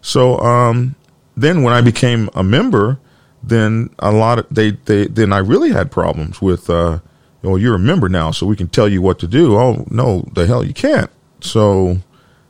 [0.00, 0.94] So um,
[1.36, 2.98] then when I became a member
[3.46, 7.00] then a lot of they, they then I really had problems with uh
[7.42, 9.56] well you're a member now so we can tell you what to do.
[9.56, 11.10] Oh no, the hell you can't.
[11.40, 11.98] So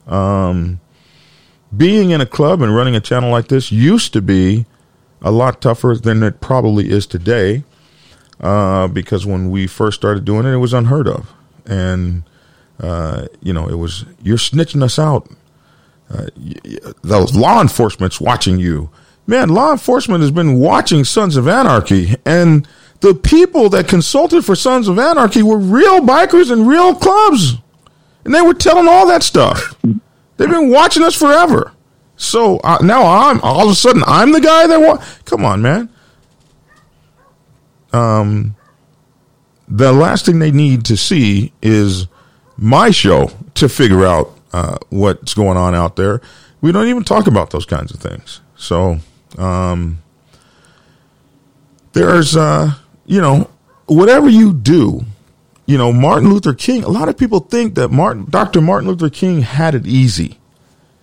[0.06, 0.80] um
[1.76, 4.66] being in a club and running a channel like this used to be
[5.20, 7.64] a lot tougher than it probably is today.
[8.40, 11.32] Uh, because when we first started doing it, it was unheard of.
[11.64, 12.24] And,
[12.80, 15.28] uh, you know, it was, you're snitching us out.
[16.10, 16.26] Uh,
[17.02, 18.90] those law enforcement's watching you
[19.26, 22.66] man, law enforcement has been watching Sons of Anarchy, and
[23.00, 27.56] the people that consulted for Sons of Anarchy were real bikers and real clubs,
[28.24, 29.74] and they were telling all that stuff.
[30.36, 31.72] They've been watching us forever.
[32.16, 35.62] So uh, now I'm all of a sudden I'm the guy that wa- come on,
[35.62, 35.88] man.
[37.92, 38.54] Um,
[39.68, 42.06] the last thing they need to see is
[42.56, 46.20] my show to figure out uh, what's going on out there.
[46.60, 48.40] We don't even talk about those kinds of things.
[48.56, 48.98] So
[49.36, 49.98] um,
[51.92, 52.74] there's, uh,
[53.06, 53.50] you know,
[53.86, 55.04] whatever you do,
[55.66, 58.60] you know, Martin Luther King, a lot of people think that Martin, Dr.
[58.60, 60.38] Martin Luther King had it easy.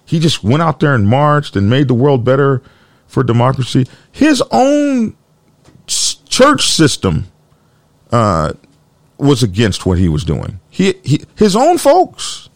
[0.06, 2.62] He just went out there and marched and made the world better
[3.08, 3.88] for democracy.
[4.12, 5.16] His own
[5.88, 7.28] church system,
[8.12, 8.54] uh,
[9.22, 10.60] was against what he was doing.
[10.70, 12.50] He, he, his own folks.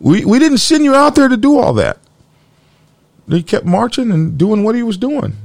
[0.00, 1.98] We, we didn't send you out there to do all that
[3.36, 5.36] he kept marching and doing what he was doing.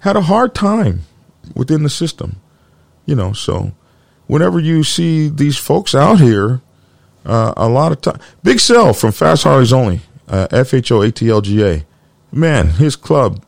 [0.00, 1.02] Had a hard time
[1.54, 2.36] within the system,
[3.06, 3.32] you know.
[3.32, 3.72] So,
[4.26, 6.60] whenever you see these folks out here,
[7.24, 8.20] uh, a lot of time.
[8.42, 11.84] Big Cell from Fast Harleys Only, uh, FHO
[12.32, 13.44] Man, his club,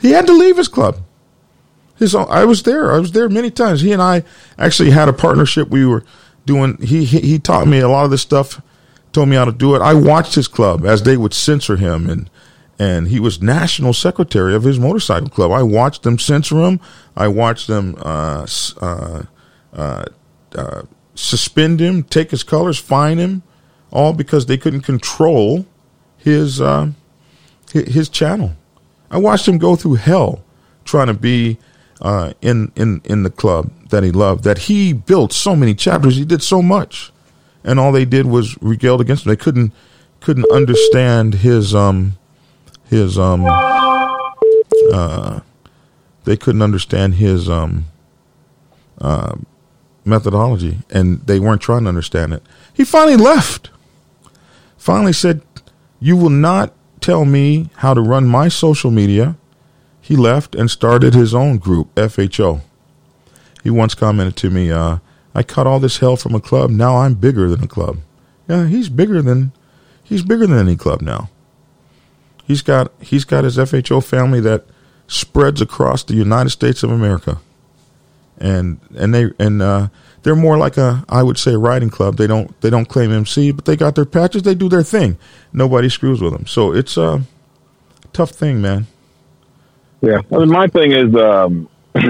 [0.00, 1.00] he had to leave his club.
[1.98, 2.92] His, I was there.
[2.92, 3.80] I was there many times.
[3.80, 4.24] He and I
[4.58, 5.68] actually had a partnership.
[5.68, 6.04] We were
[6.46, 6.78] doing.
[6.80, 8.62] He he, he taught me a lot of this stuff.
[9.12, 9.82] Told me how to do it.
[9.82, 12.30] I watched his club as they would censor him and
[12.78, 15.50] and he was national secretary of his motorcycle club.
[15.50, 16.80] I watched them censor him.
[17.16, 18.46] I watched them uh,
[18.80, 19.22] uh,
[19.72, 20.04] uh,
[20.54, 20.82] uh,
[21.14, 23.42] suspend him, take his colors, fine him,
[23.90, 25.66] all because they couldn't control
[26.16, 26.92] his uh,
[27.72, 28.52] his channel.
[29.10, 30.44] I watched him go through hell
[30.84, 31.58] trying to be
[32.00, 34.44] uh, in in in the club that he loved.
[34.44, 36.16] That he built so many chapters.
[36.16, 37.12] He did so much,
[37.64, 39.30] and all they did was regaled against him.
[39.30, 39.72] They couldn't
[40.20, 42.18] couldn't understand his um
[42.84, 43.44] his um
[44.92, 45.40] uh
[46.24, 47.86] they couldn't understand his um
[49.00, 49.36] uh
[50.04, 52.42] methodology and they weren't trying to understand it.
[52.72, 53.70] He finally left.
[54.76, 55.42] Finally said,
[56.00, 59.36] "You will not tell me how to run my social media."
[60.08, 62.62] He left and started his own group, FHO.
[63.62, 65.00] He once commented to me, uh,
[65.34, 66.70] I caught all this hell from a club.
[66.70, 67.98] Now I'm bigger than a club.
[68.48, 69.52] Yeah, he's bigger than
[70.02, 71.28] he's bigger than any club now.
[72.42, 74.64] He's got he's got his FHO family that
[75.08, 77.42] spreads across the United States of America,
[78.38, 79.88] and and they and uh,
[80.22, 82.16] they're more like a I would say a riding club.
[82.16, 84.44] They don't they don't claim MC, but they got their patches.
[84.44, 85.18] They do their thing.
[85.52, 86.46] Nobody screws with them.
[86.46, 87.24] So it's a
[88.14, 88.86] tough thing, man.
[90.00, 91.68] Yeah, I mean, my thing is, um,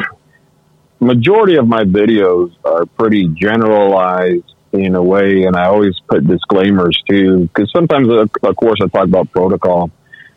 [1.00, 7.00] majority of my videos are pretty generalized in a way, and I always put disclaimers
[7.08, 9.90] too, because sometimes, of course, I talk about protocol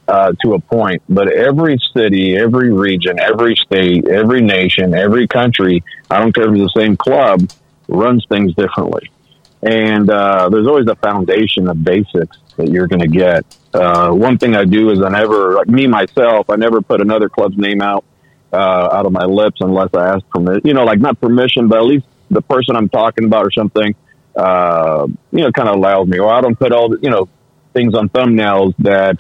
[0.07, 5.83] uh, to a point, but every city, every region, every state, every nation, every country,
[6.09, 7.49] I don't care if it's the same club,
[7.87, 9.11] runs things differently.
[9.63, 13.45] And uh, there's always a foundation of basics that you're going to get.
[13.73, 17.29] Uh, one thing I do is I never, like me myself, I never put another
[17.29, 18.03] club's name out
[18.51, 20.61] uh, out of my lips unless I ask permission.
[20.65, 23.95] You know, like not permission, but at least the person I'm talking about or something,
[24.35, 26.19] uh, you know, kind of allows me.
[26.19, 27.29] Or I don't put all the, you know,
[27.73, 29.17] things on thumbnails that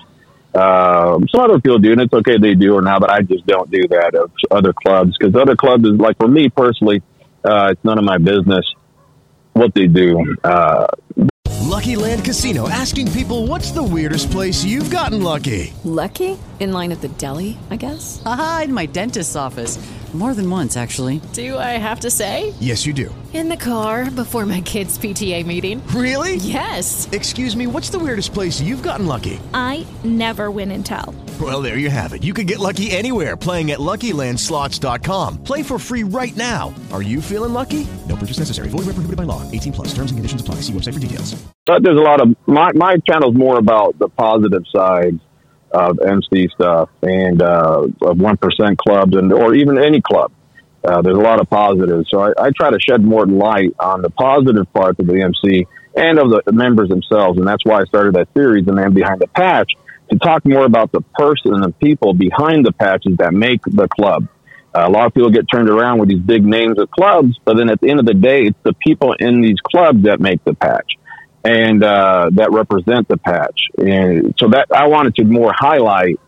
[0.53, 3.45] uh, some other people do, and it's okay they do or not, but I just
[3.45, 7.01] don't do that of other clubs because other clubs is like for me personally,
[7.43, 8.65] uh, it's none of my business
[9.53, 10.35] what they do.
[10.43, 10.87] Uh,
[11.61, 15.73] Lucky Land Casino asking people what's the weirdest place you've gotten lucky?
[15.83, 16.37] Lucky?
[16.61, 18.21] In line at the deli, I guess?
[18.23, 19.79] Aha, in my dentist's office.
[20.13, 21.21] More than once, actually.
[21.33, 22.53] Do I have to say?
[22.59, 23.15] Yes, you do.
[23.33, 25.81] In the car before my kids' PTA meeting.
[25.87, 26.35] Really?
[26.35, 27.09] Yes.
[27.13, 29.39] Excuse me, what's the weirdest place you've gotten lucky?
[29.53, 31.15] I never win and tell.
[31.39, 32.23] Well, there you have it.
[32.23, 35.43] You can get lucky anywhere playing at LuckyLandSlots.com.
[35.43, 36.75] Play for free right now.
[36.91, 37.87] Are you feeling lucky?
[38.07, 38.67] No purchase necessary.
[38.67, 39.49] Void where prohibited by law.
[39.49, 39.87] 18 plus.
[39.95, 40.55] Terms and conditions apply.
[40.55, 41.33] See website for details.
[41.65, 45.17] but there's a lot of my my channel's more about the positive side
[45.73, 50.31] of MC stuff and uh, of one percent clubs and or even any club.
[50.83, 54.01] Uh, there's a lot of positives, so I, I try to shed more light on
[54.01, 57.85] the positive parts of the MC and of the members themselves, and that's why I
[57.85, 59.73] started that series, the man behind the patch,
[60.09, 63.87] to talk more about the person and the people behind the patches that make the
[63.87, 64.27] club.
[64.73, 67.57] Uh, a lot of people get turned around with these big names of clubs, but
[67.57, 70.43] then at the end of the day, it's the people in these clubs that make
[70.45, 70.97] the patch
[71.43, 73.69] and uh, that represent the patch.
[73.77, 76.19] And so that I wanted to more highlight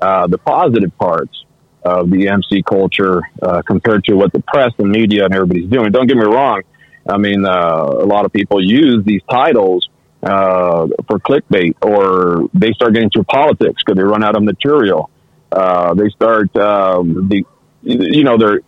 [0.00, 1.44] uh, the positive parts
[1.84, 5.92] of the MC culture uh, compared to what the press and media and everybody's doing.
[5.92, 6.62] Don't get me wrong.
[7.06, 9.88] I mean, uh, a lot of people use these titles
[10.22, 15.10] uh, for clickbait, or they start getting into politics because they run out of material.
[15.52, 17.44] Uh, they start, um, the,
[17.82, 18.60] you know, they're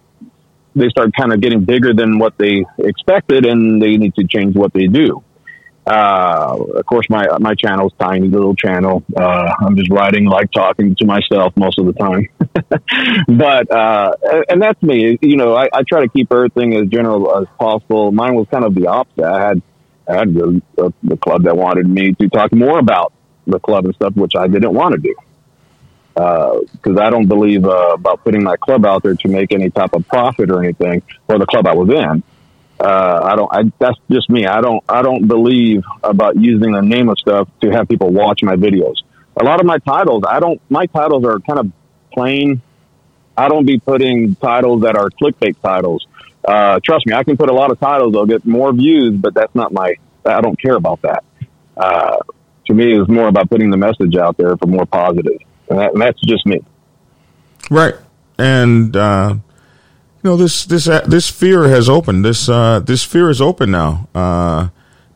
[0.74, 4.55] they start kind of getting bigger than what they expected, and they need to change
[4.55, 5.24] what they do.
[5.87, 9.05] Uh, of course, my my channel's tiny little channel.
[9.16, 12.28] Uh, I'm just writing, like talking to myself most of the time.
[13.39, 14.12] but uh,
[14.49, 15.16] and that's me.
[15.22, 18.11] You know, I, I try to keep everything as general as possible.
[18.11, 19.24] Mine was kind of the opposite.
[19.24, 19.62] I had
[20.09, 23.12] I had the, the, the club that wanted me to talk more about
[23.47, 25.14] the club and stuff, which I didn't want to do
[26.16, 29.93] because I don't believe uh, about putting my club out there to make any type
[29.93, 32.22] of profit or anything, or the club I was in.
[32.79, 33.53] Uh, I don't.
[33.53, 34.47] I, that's just me.
[34.47, 34.83] I don't.
[34.89, 38.97] I don't believe about using the name of stuff to have people watch my videos.
[39.39, 40.61] A lot of my titles, I don't.
[40.70, 41.72] My titles are kind of
[42.12, 42.61] plain.
[43.37, 46.07] I don't be putting titles that are clickbait titles.
[46.47, 48.12] Uh, trust me, I can put a lot of titles.
[48.12, 49.95] They'll get more views, but that's not my.
[50.24, 51.24] I don't care about that.
[51.77, 52.18] Uh,
[52.66, 55.39] to me, it's more about putting the message out there for more positive,
[55.70, 56.62] and, that, and that's just me.
[57.70, 57.95] Right.
[58.39, 59.37] And uh,
[60.27, 62.24] know this this uh, this sphere has opened.
[62.24, 64.09] This uh, this sphere is open now.
[64.14, 64.68] Uh,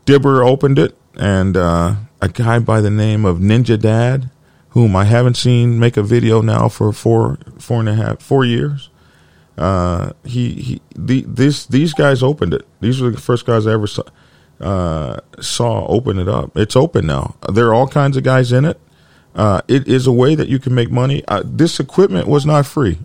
[0.05, 4.31] Dibber opened it, and uh, a guy by the name of Ninja Dad,
[4.69, 8.45] whom I haven't seen make a video now for four four and a half four
[8.45, 8.89] years.
[9.57, 12.65] Uh, he he the, this these guys opened it.
[12.79, 14.03] These were the first guys I ever saw
[14.59, 16.57] uh, saw open it up.
[16.57, 17.35] It's open now.
[17.51, 18.79] There are all kinds of guys in it.
[19.35, 21.23] Uh, it is a way that you can make money.
[21.27, 22.99] Uh, this equipment was not free.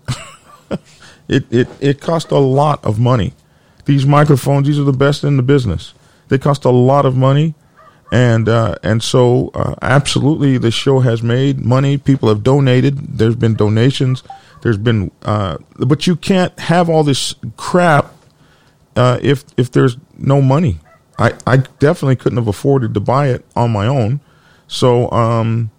[1.27, 3.33] it, it, it cost a lot of money.
[3.85, 5.93] These microphones, these are the best in the business.
[6.27, 7.55] They cost a lot of money.
[8.11, 11.97] And, uh, and so, uh, absolutely the show has made money.
[11.97, 13.17] People have donated.
[13.17, 14.23] There's been donations.
[14.61, 18.13] There's been, uh, but you can't have all this crap,
[18.95, 20.79] uh, if, if there's no money.
[21.19, 24.21] I, I definitely couldn't have afforded to buy it on my own.
[24.67, 25.71] So, um,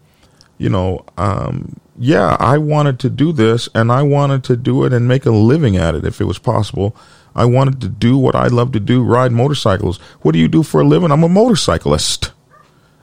[0.59, 4.93] you know, um, yeah, I wanted to do this and I wanted to do it
[4.93, 6.95] and make a living at it if it was possible.
[7.35, 9.99] I wanted to do what I love to do, ride motorcycles.
[10.23, 11.11] What do you do for a living?
[11.11, 12.33] I'm a motorcyclist.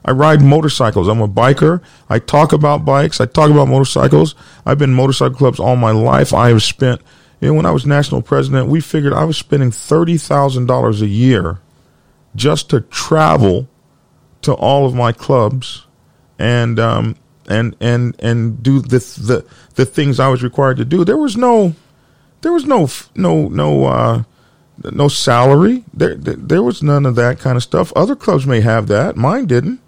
[0.04, 1.08] I ride motorcycles.
[1.08, 1.82] I'm a biker.
[2.08, 3.20] I talk about bikes.
[3.20, 4.34] I talk about motorcycles.
[4.64, 6.32] I've been in motorcycle clubs all my life.
[6.32, 7.02] I have spent,
[7.40, 11.58] you know, when I was national president, we figured I was spending $30,000 a year
[12.34, 13.68] just to travel
[14.42, 15.86] to all of my clubs
[16.38, 17.16] and, um,
[17.48, 19.44] and and and do the the
[19.74, 21.04] the things I was required to do.
[21.04, 21.74] There was no
[22.42, 24.22] there was no no no uh,
[24.84, 25.84] no salary.
[25.92, 27.92] There, there, there was none of that kind of stuff.
[27.96, 29.16] Other clubs may have that.
[29.16, 29.80] Mine didn't.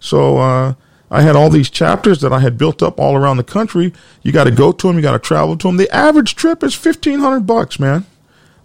[0.00, 0.74] So uh,
[1.10, 3.92] I had all these chapters that I had built up all around the country.
[4.22, 4.96] You got to go to them.
[4.96, 5.76] You got to travel to them.
[5.76, 8.06] The average trip is fifteen hundred bucks, man.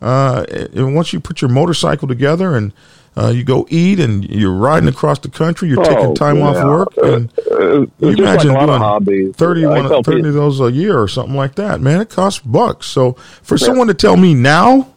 [0.02, 2.74] Uh, and once you put your motorcycle together and
[3.18, 6.55] uh, you go eat and you're riding across the country, you're taking Oh, time off
[6.66, 9.36] work, and Uh, you like imagine a lot of doing hobbies.
[9.36, 11.80] 30, one- 30 of those a year or something like that.
[11.82, 12.88] Man, it costs bucks.
[12.88, 14.88] So for someone to tell me now,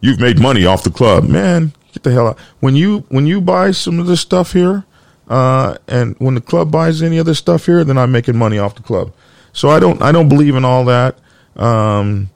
[0.00, 2.38] you've made money off the club, man, get the hell out.
[2.60, 4.84] When you when you buy some of this stuff here,
[5.28, 8.74] uh, and when the club buys any other stuff here, then I'm making money off
[8.74, 9.12] the club.
[9.52, 11.18] So I don't I don't believe in all that.
[11.56, 12.30] Um,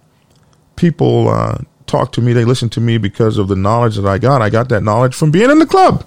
[0.77, 1.59] people uh,
[1.93, 4.43] talk to me, they listen to me because of the knowledge that I got.
[4.43, 6.05] I got that knowledge from being in the club.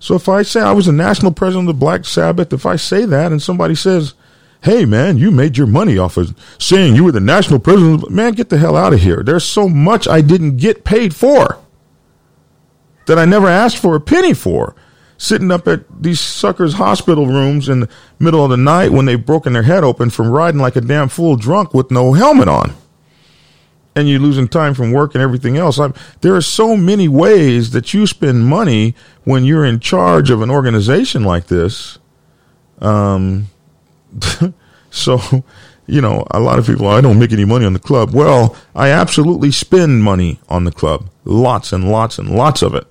[0.00, 2.76] So if I say I was a national president of the Black Sabbath, if I
[2.76, 4.14] say that and somebody says,
[4.62, 8.32] "Hey man, you made your money off of saying you were the national president," man,
[8.32, 9.22] get the hell out of here.
[9.24, 11.58] There's so much I didn't get paid for
[13.06, 14.74] that I never asked for a penny for.
[15.16, 17.88] Sitting up at these suckers' hospital rooms in the
[18.18, 21.08] middle of the night when they've broken their head open from riding like a damn
[21.08, 22.74] fool drunk with no helmet on
[23.96, 25.78] and you're losing time from work and everything else.
[25.78, 30.42] I'm, there are so many ways that you spend money when you're in charge of
[30.42, 31.98] an organization like this.
[32.80, 33.48] Um,
[34.90, 35.44] so,
[35.86, 38.12] you know, a lot of people, I don't make any money on the club.
[38.12, 42.86] Well, I absolutely spend money on the club, lots and lots and lots of it.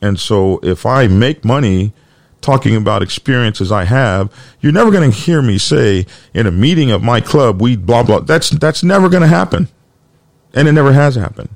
[0.00, 1.92] And so if I make money
[2.40, 6.92] talking about experiences I have, you're never going to hear me say in a meeting
[6.92, 8.20] of my club, we blah, blah.
[8.20, 9.66] That's, that's never going to happen.
[10.58, 11.50] And it never has happened.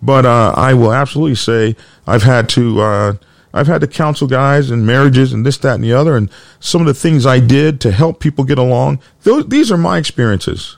[0.00, 1.74] But, uh, I will absolutely say
[2.06, 3.12] I've had to, uh,
[3.52, 6.16] I've had to counsel guys and marriages and this, that, and the other.
[6.16, 6.30] And
[6.60, 9.98] some of the things I did to help people get along, those, these are my
[9.98, 10.76] experiences.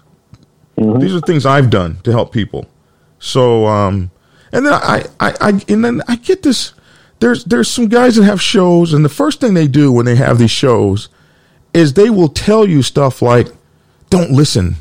[1.00, 2.66] These are things I've done to help people.
[3.18, 4.12] So, um,
[4.52, 6.72] and then I, I, I, and then I get this.
[7.18, 10.14] There's, there's some guys that have shows, and the first thing they do when they
[10.14, 11.08] have these shows
[11.74, 13.48] is they will tell you stuff like,
[14.08, 14.76] "Don't listen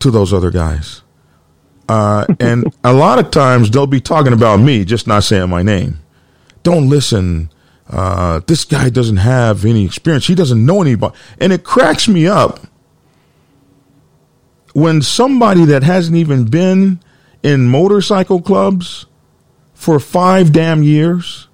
[0.00, 1.00] to those other guys."
[1.88, 5.62] Uh, and a lot of times they'll be talking about me, just not saying my
[5.62, 5.98] name.
[6.62, 7.50] Don't listen.
[7.88, 10.26] Uh, this guy doesn't have any experience.
[10.26, 11.14] He doesn't know anybody.
[11.40, 12.66] And it cracks me up
[14.72, 17.00] when somebody that hasn't even been
[17.42, 19.06] in motorcycle clubs
[19.74, 21.48] for five damn years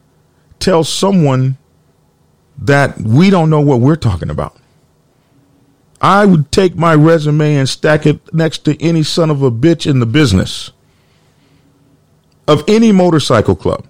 [0.59, 1.59] tells someone
[2.57, 4.57] that we don't know what we're talking about.
[6.03, 9.89] I would take my resume and stack it next to any son of a bitch
[9.89, 10.73] in the business
[12.49, 13.87] of any motorcycle club.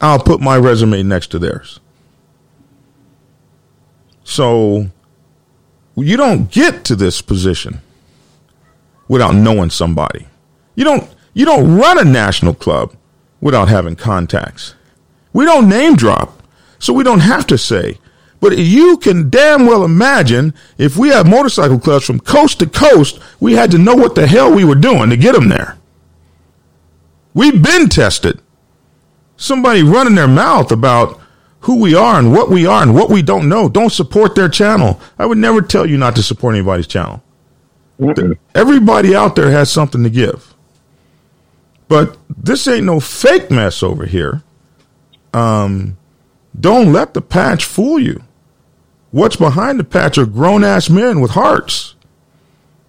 [0.00, 1.80] I'll put my resume next to theirs.
[4.24, 4.86] So
[5.96, 7.80] you don't get to this position
[9.06, 10.26] without knowing somebody.
[10.74, 12.94] You don't you don't run a national club
[13.40, 14.74] without having contacts.
[15.34, 16.42] We don't name drop,
[16.78, 17.98] so we don't have to say.
[18.44, 23.18] But you can damn well imagine if we had motorcycle clubs from coast to coast,
[23.40, 25.78] we had to know what the hell we were doing to get them there.
[27.32, 28.42] We've been tested.
[29.38, 31.18] Somebody running their mouth about
[31.60, 33.66] who we are and what we are and what we don't know.
[33.66, 35.00] Don't support their channel.
[35.18, 37.22] I would never tell you not to support anybody's channel.
[38.54, 40.52] Everybody out there has something to give.
[41.88, 44.42] But this ain't no fake mess over here.
[45.32, 45.96] Um,
[46.60, 48.22] don't let the patch fool you.
[49.14, 51.94] What's behind the patch are grown ass men with hearts.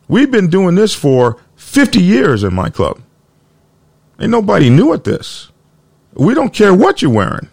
[0.07, 2.99] We've been doing this for 50 years in my club.
[4.19, 5.51] Ain't nobody new at this.
[6.15, 7.47] We don't care what you're wearing.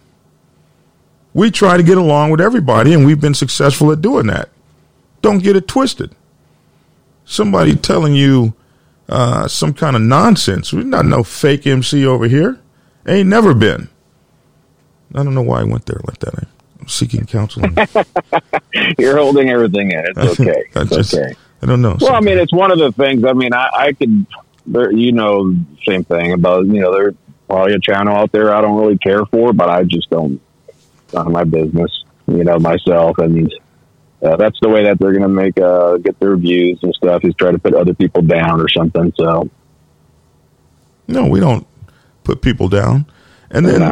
[1.35, 4.49] We try to get along with everybody, and we've been successful at doing that.
[5.21, 6.15] Don't get it twisted.
[7.25, 8.55] Somebody telling you
[9.07, 10.73] uh, some kind of nonsense.
[10.73, 12.59] We're not no fake MC over here.
[13.07, 13.89] Ain't never been.
[15.13, 16.47] I don't know why I went there like that.
[16.87, 17.75] Seeking counseling?
[18.97, 20.03] You're holding everything in.
[20.15, 20.63] It's okay.
[20.75, 21.33] I It's just- okay.
[21.61, 21.95] I don't know.
[22.01, 23.23] Well, I mean, it's one of the things.
[23.23, 24.25] I mean, I, I could,
[24.65, 25.55] there, you know,
[25.87, 27.15] same thing about you know, there's
[27.47, 30.41] probably a channel out there I don't really care for, but I just don't.
[30.67, 33.49] It's none my business, you know, myself, and
[34.21, 37.23] uh, that's the way that they're going to make uh, get their views and stuff
[37.23, 39.13] is try to put other people down or something.
[39.17, 39.49] So
[41.07, 41.65] No, we don't
[42.25, 43.05] put people down.
[43.51, 43.89] And then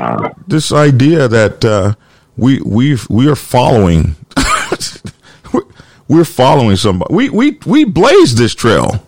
[0.47, 1.93] this idea that uh,
[2.37, 4.15] we we we are following,
[6.07, 7.13] we're following somebody.
[7.13, 9.05] We we we blazed this trail.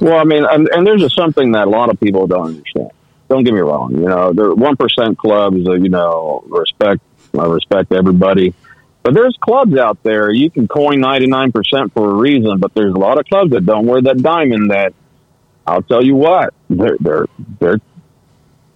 [0.00, 2.90] Well, I mean, and, and there's just something that a lot of people don't understand.
[3.28, 3.92] Don't get me wrong.
[3.94, 7.00] You know, the one percent clubs, uh, you know, respect,
[7.38, 8.54] I respect everybody.
[9.02, 12.58] But there's clubs out there you can coin ninety nine percent for a reason.
[12.58, 14.94] But there's a lot of clubs that don't wear that diamond that
[15.66, 17.26] I'll tell you what, they're they're
[17.60, 17.80] they're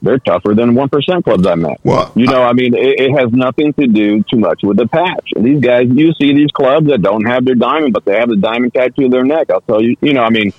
[0.01, 1.81] they're tougher than one percent clubs I met.
[1.85, 4.87] Well, you know, I mean, it, it has nothing to do too much with the
[4.87, 5.31] patch.
[5.37, 8.37] These guys, you see these clubs that don't have their diamond, but they have the
[8.37, 9.51] diamond tattoo on their neck.
[9.51, 10.53] I'll tell you, you know, I mean,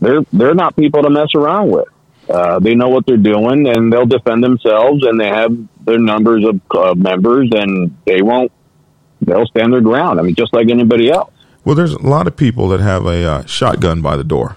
[0.00, 1.88] they're they're not people to mess around with.
[2.28, 5.54] Uh, they know what they're doing, and they'll defend themselves, and they have
[5.84, 8.50] their numbers of uh, members, and they won't.
[9.20, 10.18] They'll stand their ground.
[10.18, 11.30] I mean, just like anybody else.
[11.64, 14.56] Well, there's a lot of people that have a uh, shotgun by the door,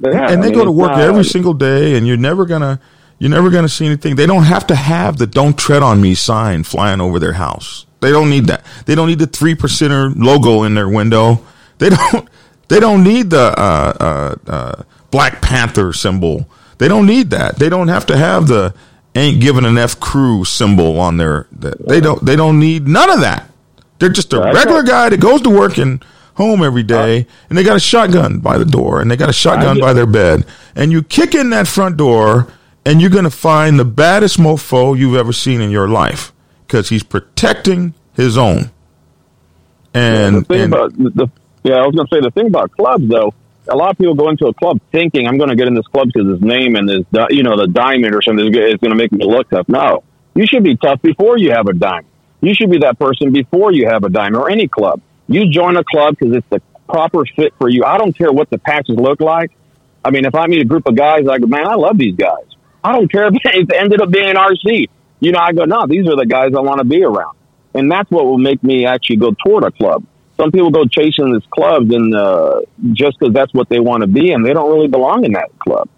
[0.00, 2.44] Yeah, and I they mean, go to work not- every single day, and you're never
[2.44, 2.80] gonna
[3.20, 4.16] you're never gonna see anything.
[4.16, 7.86] They don't have to have the "Don't tread on me" sign flying over their house.
[8.00, 8.64] They don't need that.
[8.86, 11.40] They don't need the three percenter logo in their window.
[11.78, 12.28] They don't.
[12.68, 16.48] They don't need the uh, uh, uh, Black Panther symbol.
[16.78, 17.56] They don't need that.
[17.58, 18.74] They don't have to have the
[19.14, 21.46] "Ain't giving an F crew" symbol on their.
[21.52, 22.24] They don't.
[22.24, 23.50] They don't need none of that.
[23.98, 26.02] They're just a regular guy that goes to work and
[26.34, 29.32] home every day, and they got a shotgun by the door, and they got a
[29.32, 32.46] shotgun by their bed, and you kick in that front door,
[32.84, 36.32] and you're going to find the baddest mofo you've ever seen in your life
[36.66, 38.70] because he's protecting his own.
[39.92, 41.30] And, the thing and about the
[41.62, 43.34] yeah, I was going to say the thing about clubs though.
[43.68, 45.86] A lot of people go into a club thinking I'm going to get in this
[45.86, 48.94] club because his name and his you know the diamond or something is going to
[48.94, 49.68] make me look tough.
[49.68, 50.02] No,
[50.34, 52.06] you should be tough before you have a diamond.
[52.40, 55.02] You should be that person before you have a diamond or any club.
[55.28, 57.84] You join a club because it's the proper fit for you.
[57.84, 59.52] I don't care what the patches look like.
[60.04, 62.16] I mean, if I meet a group of guys, I go, man, I love these
[62.16, 62.49] guys.
[62.82, 64.88] I don't care if it ended up being RC.
[65.20, 67.36] You know, I go, no, these are the guys I want to be around.
[67.74, 70.04] And that's what will make me actually go toward a club.
[70.36, 72.62] Some people go chasing this club and uh,
[72.92, 75.50] just because that's what they want to be, and they don't really belong in that
[75.58, 75.88] club.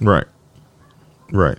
[0.00, 0.24] right,
[1.32, 1.58] right.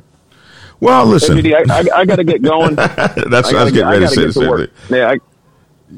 [0.79, 2.75] Well, listen, I, I, I got to get going.
[2.75, 4.69] that's I I was getting get- ready to say get to work.
[4.89, 5.17] Yeah, I,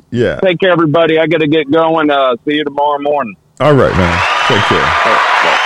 [0.10, 0.40] Yeah.
[0.40, 1.20] take care, everybody.
[1.20, 2.10] I got to get going.
[2.10, 3.36] Uh, see you tomorrow morning.
[3.60, 4.20] All right, man.
[4.48, 5.60] Take care.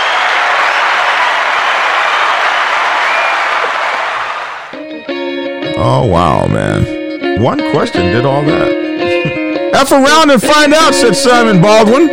[5.86, 7.42] Oh wow, man!
[7.42, 8.70] One question did all that.
[9.74, 12.08] F around and find out," said Simon Baldwin.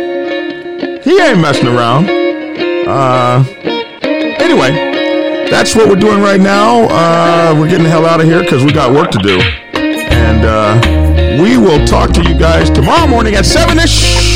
[1.01, 2.09] He ain't messing around.
[2.09, 3.45] Uh,
[4.41, 4.71] anyway,
[5.49, 6.81] that's what we're doing right now.
[6.89, 10.43] Uh, we're getting the hell out of here because we got work to do, and
[10.43, 14.27] uh, we will talk to you guys tomorrow morning at seven ish.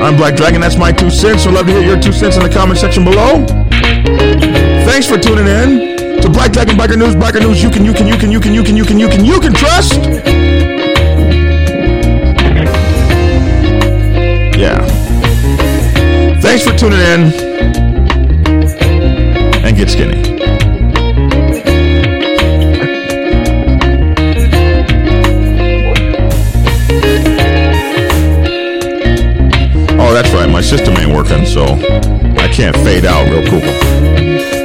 [0.00, 0.62] I'm Black Dragon.
[0.62, 1.44] That's my two cents.
[1.44, 3.44] So love to hear your two cents in the comment section below.
[4.86, 7.16] Thanks for tuning in to Black Dragon Biker News.
[7.16, 9.08] Biker News you can, you can, you can, you can, you can, you can, you
[9.08, 9.94] can, you can trust.
[14.56, 14.86] Yeah.
[16.40, 17.32] Thanks for tuning in.
[19.64, 20.22] And get skinny.
[29.98, 30.48] Oh, that's right.
[30.48, 34.61] My system ain't working, so I can't fade out real cool.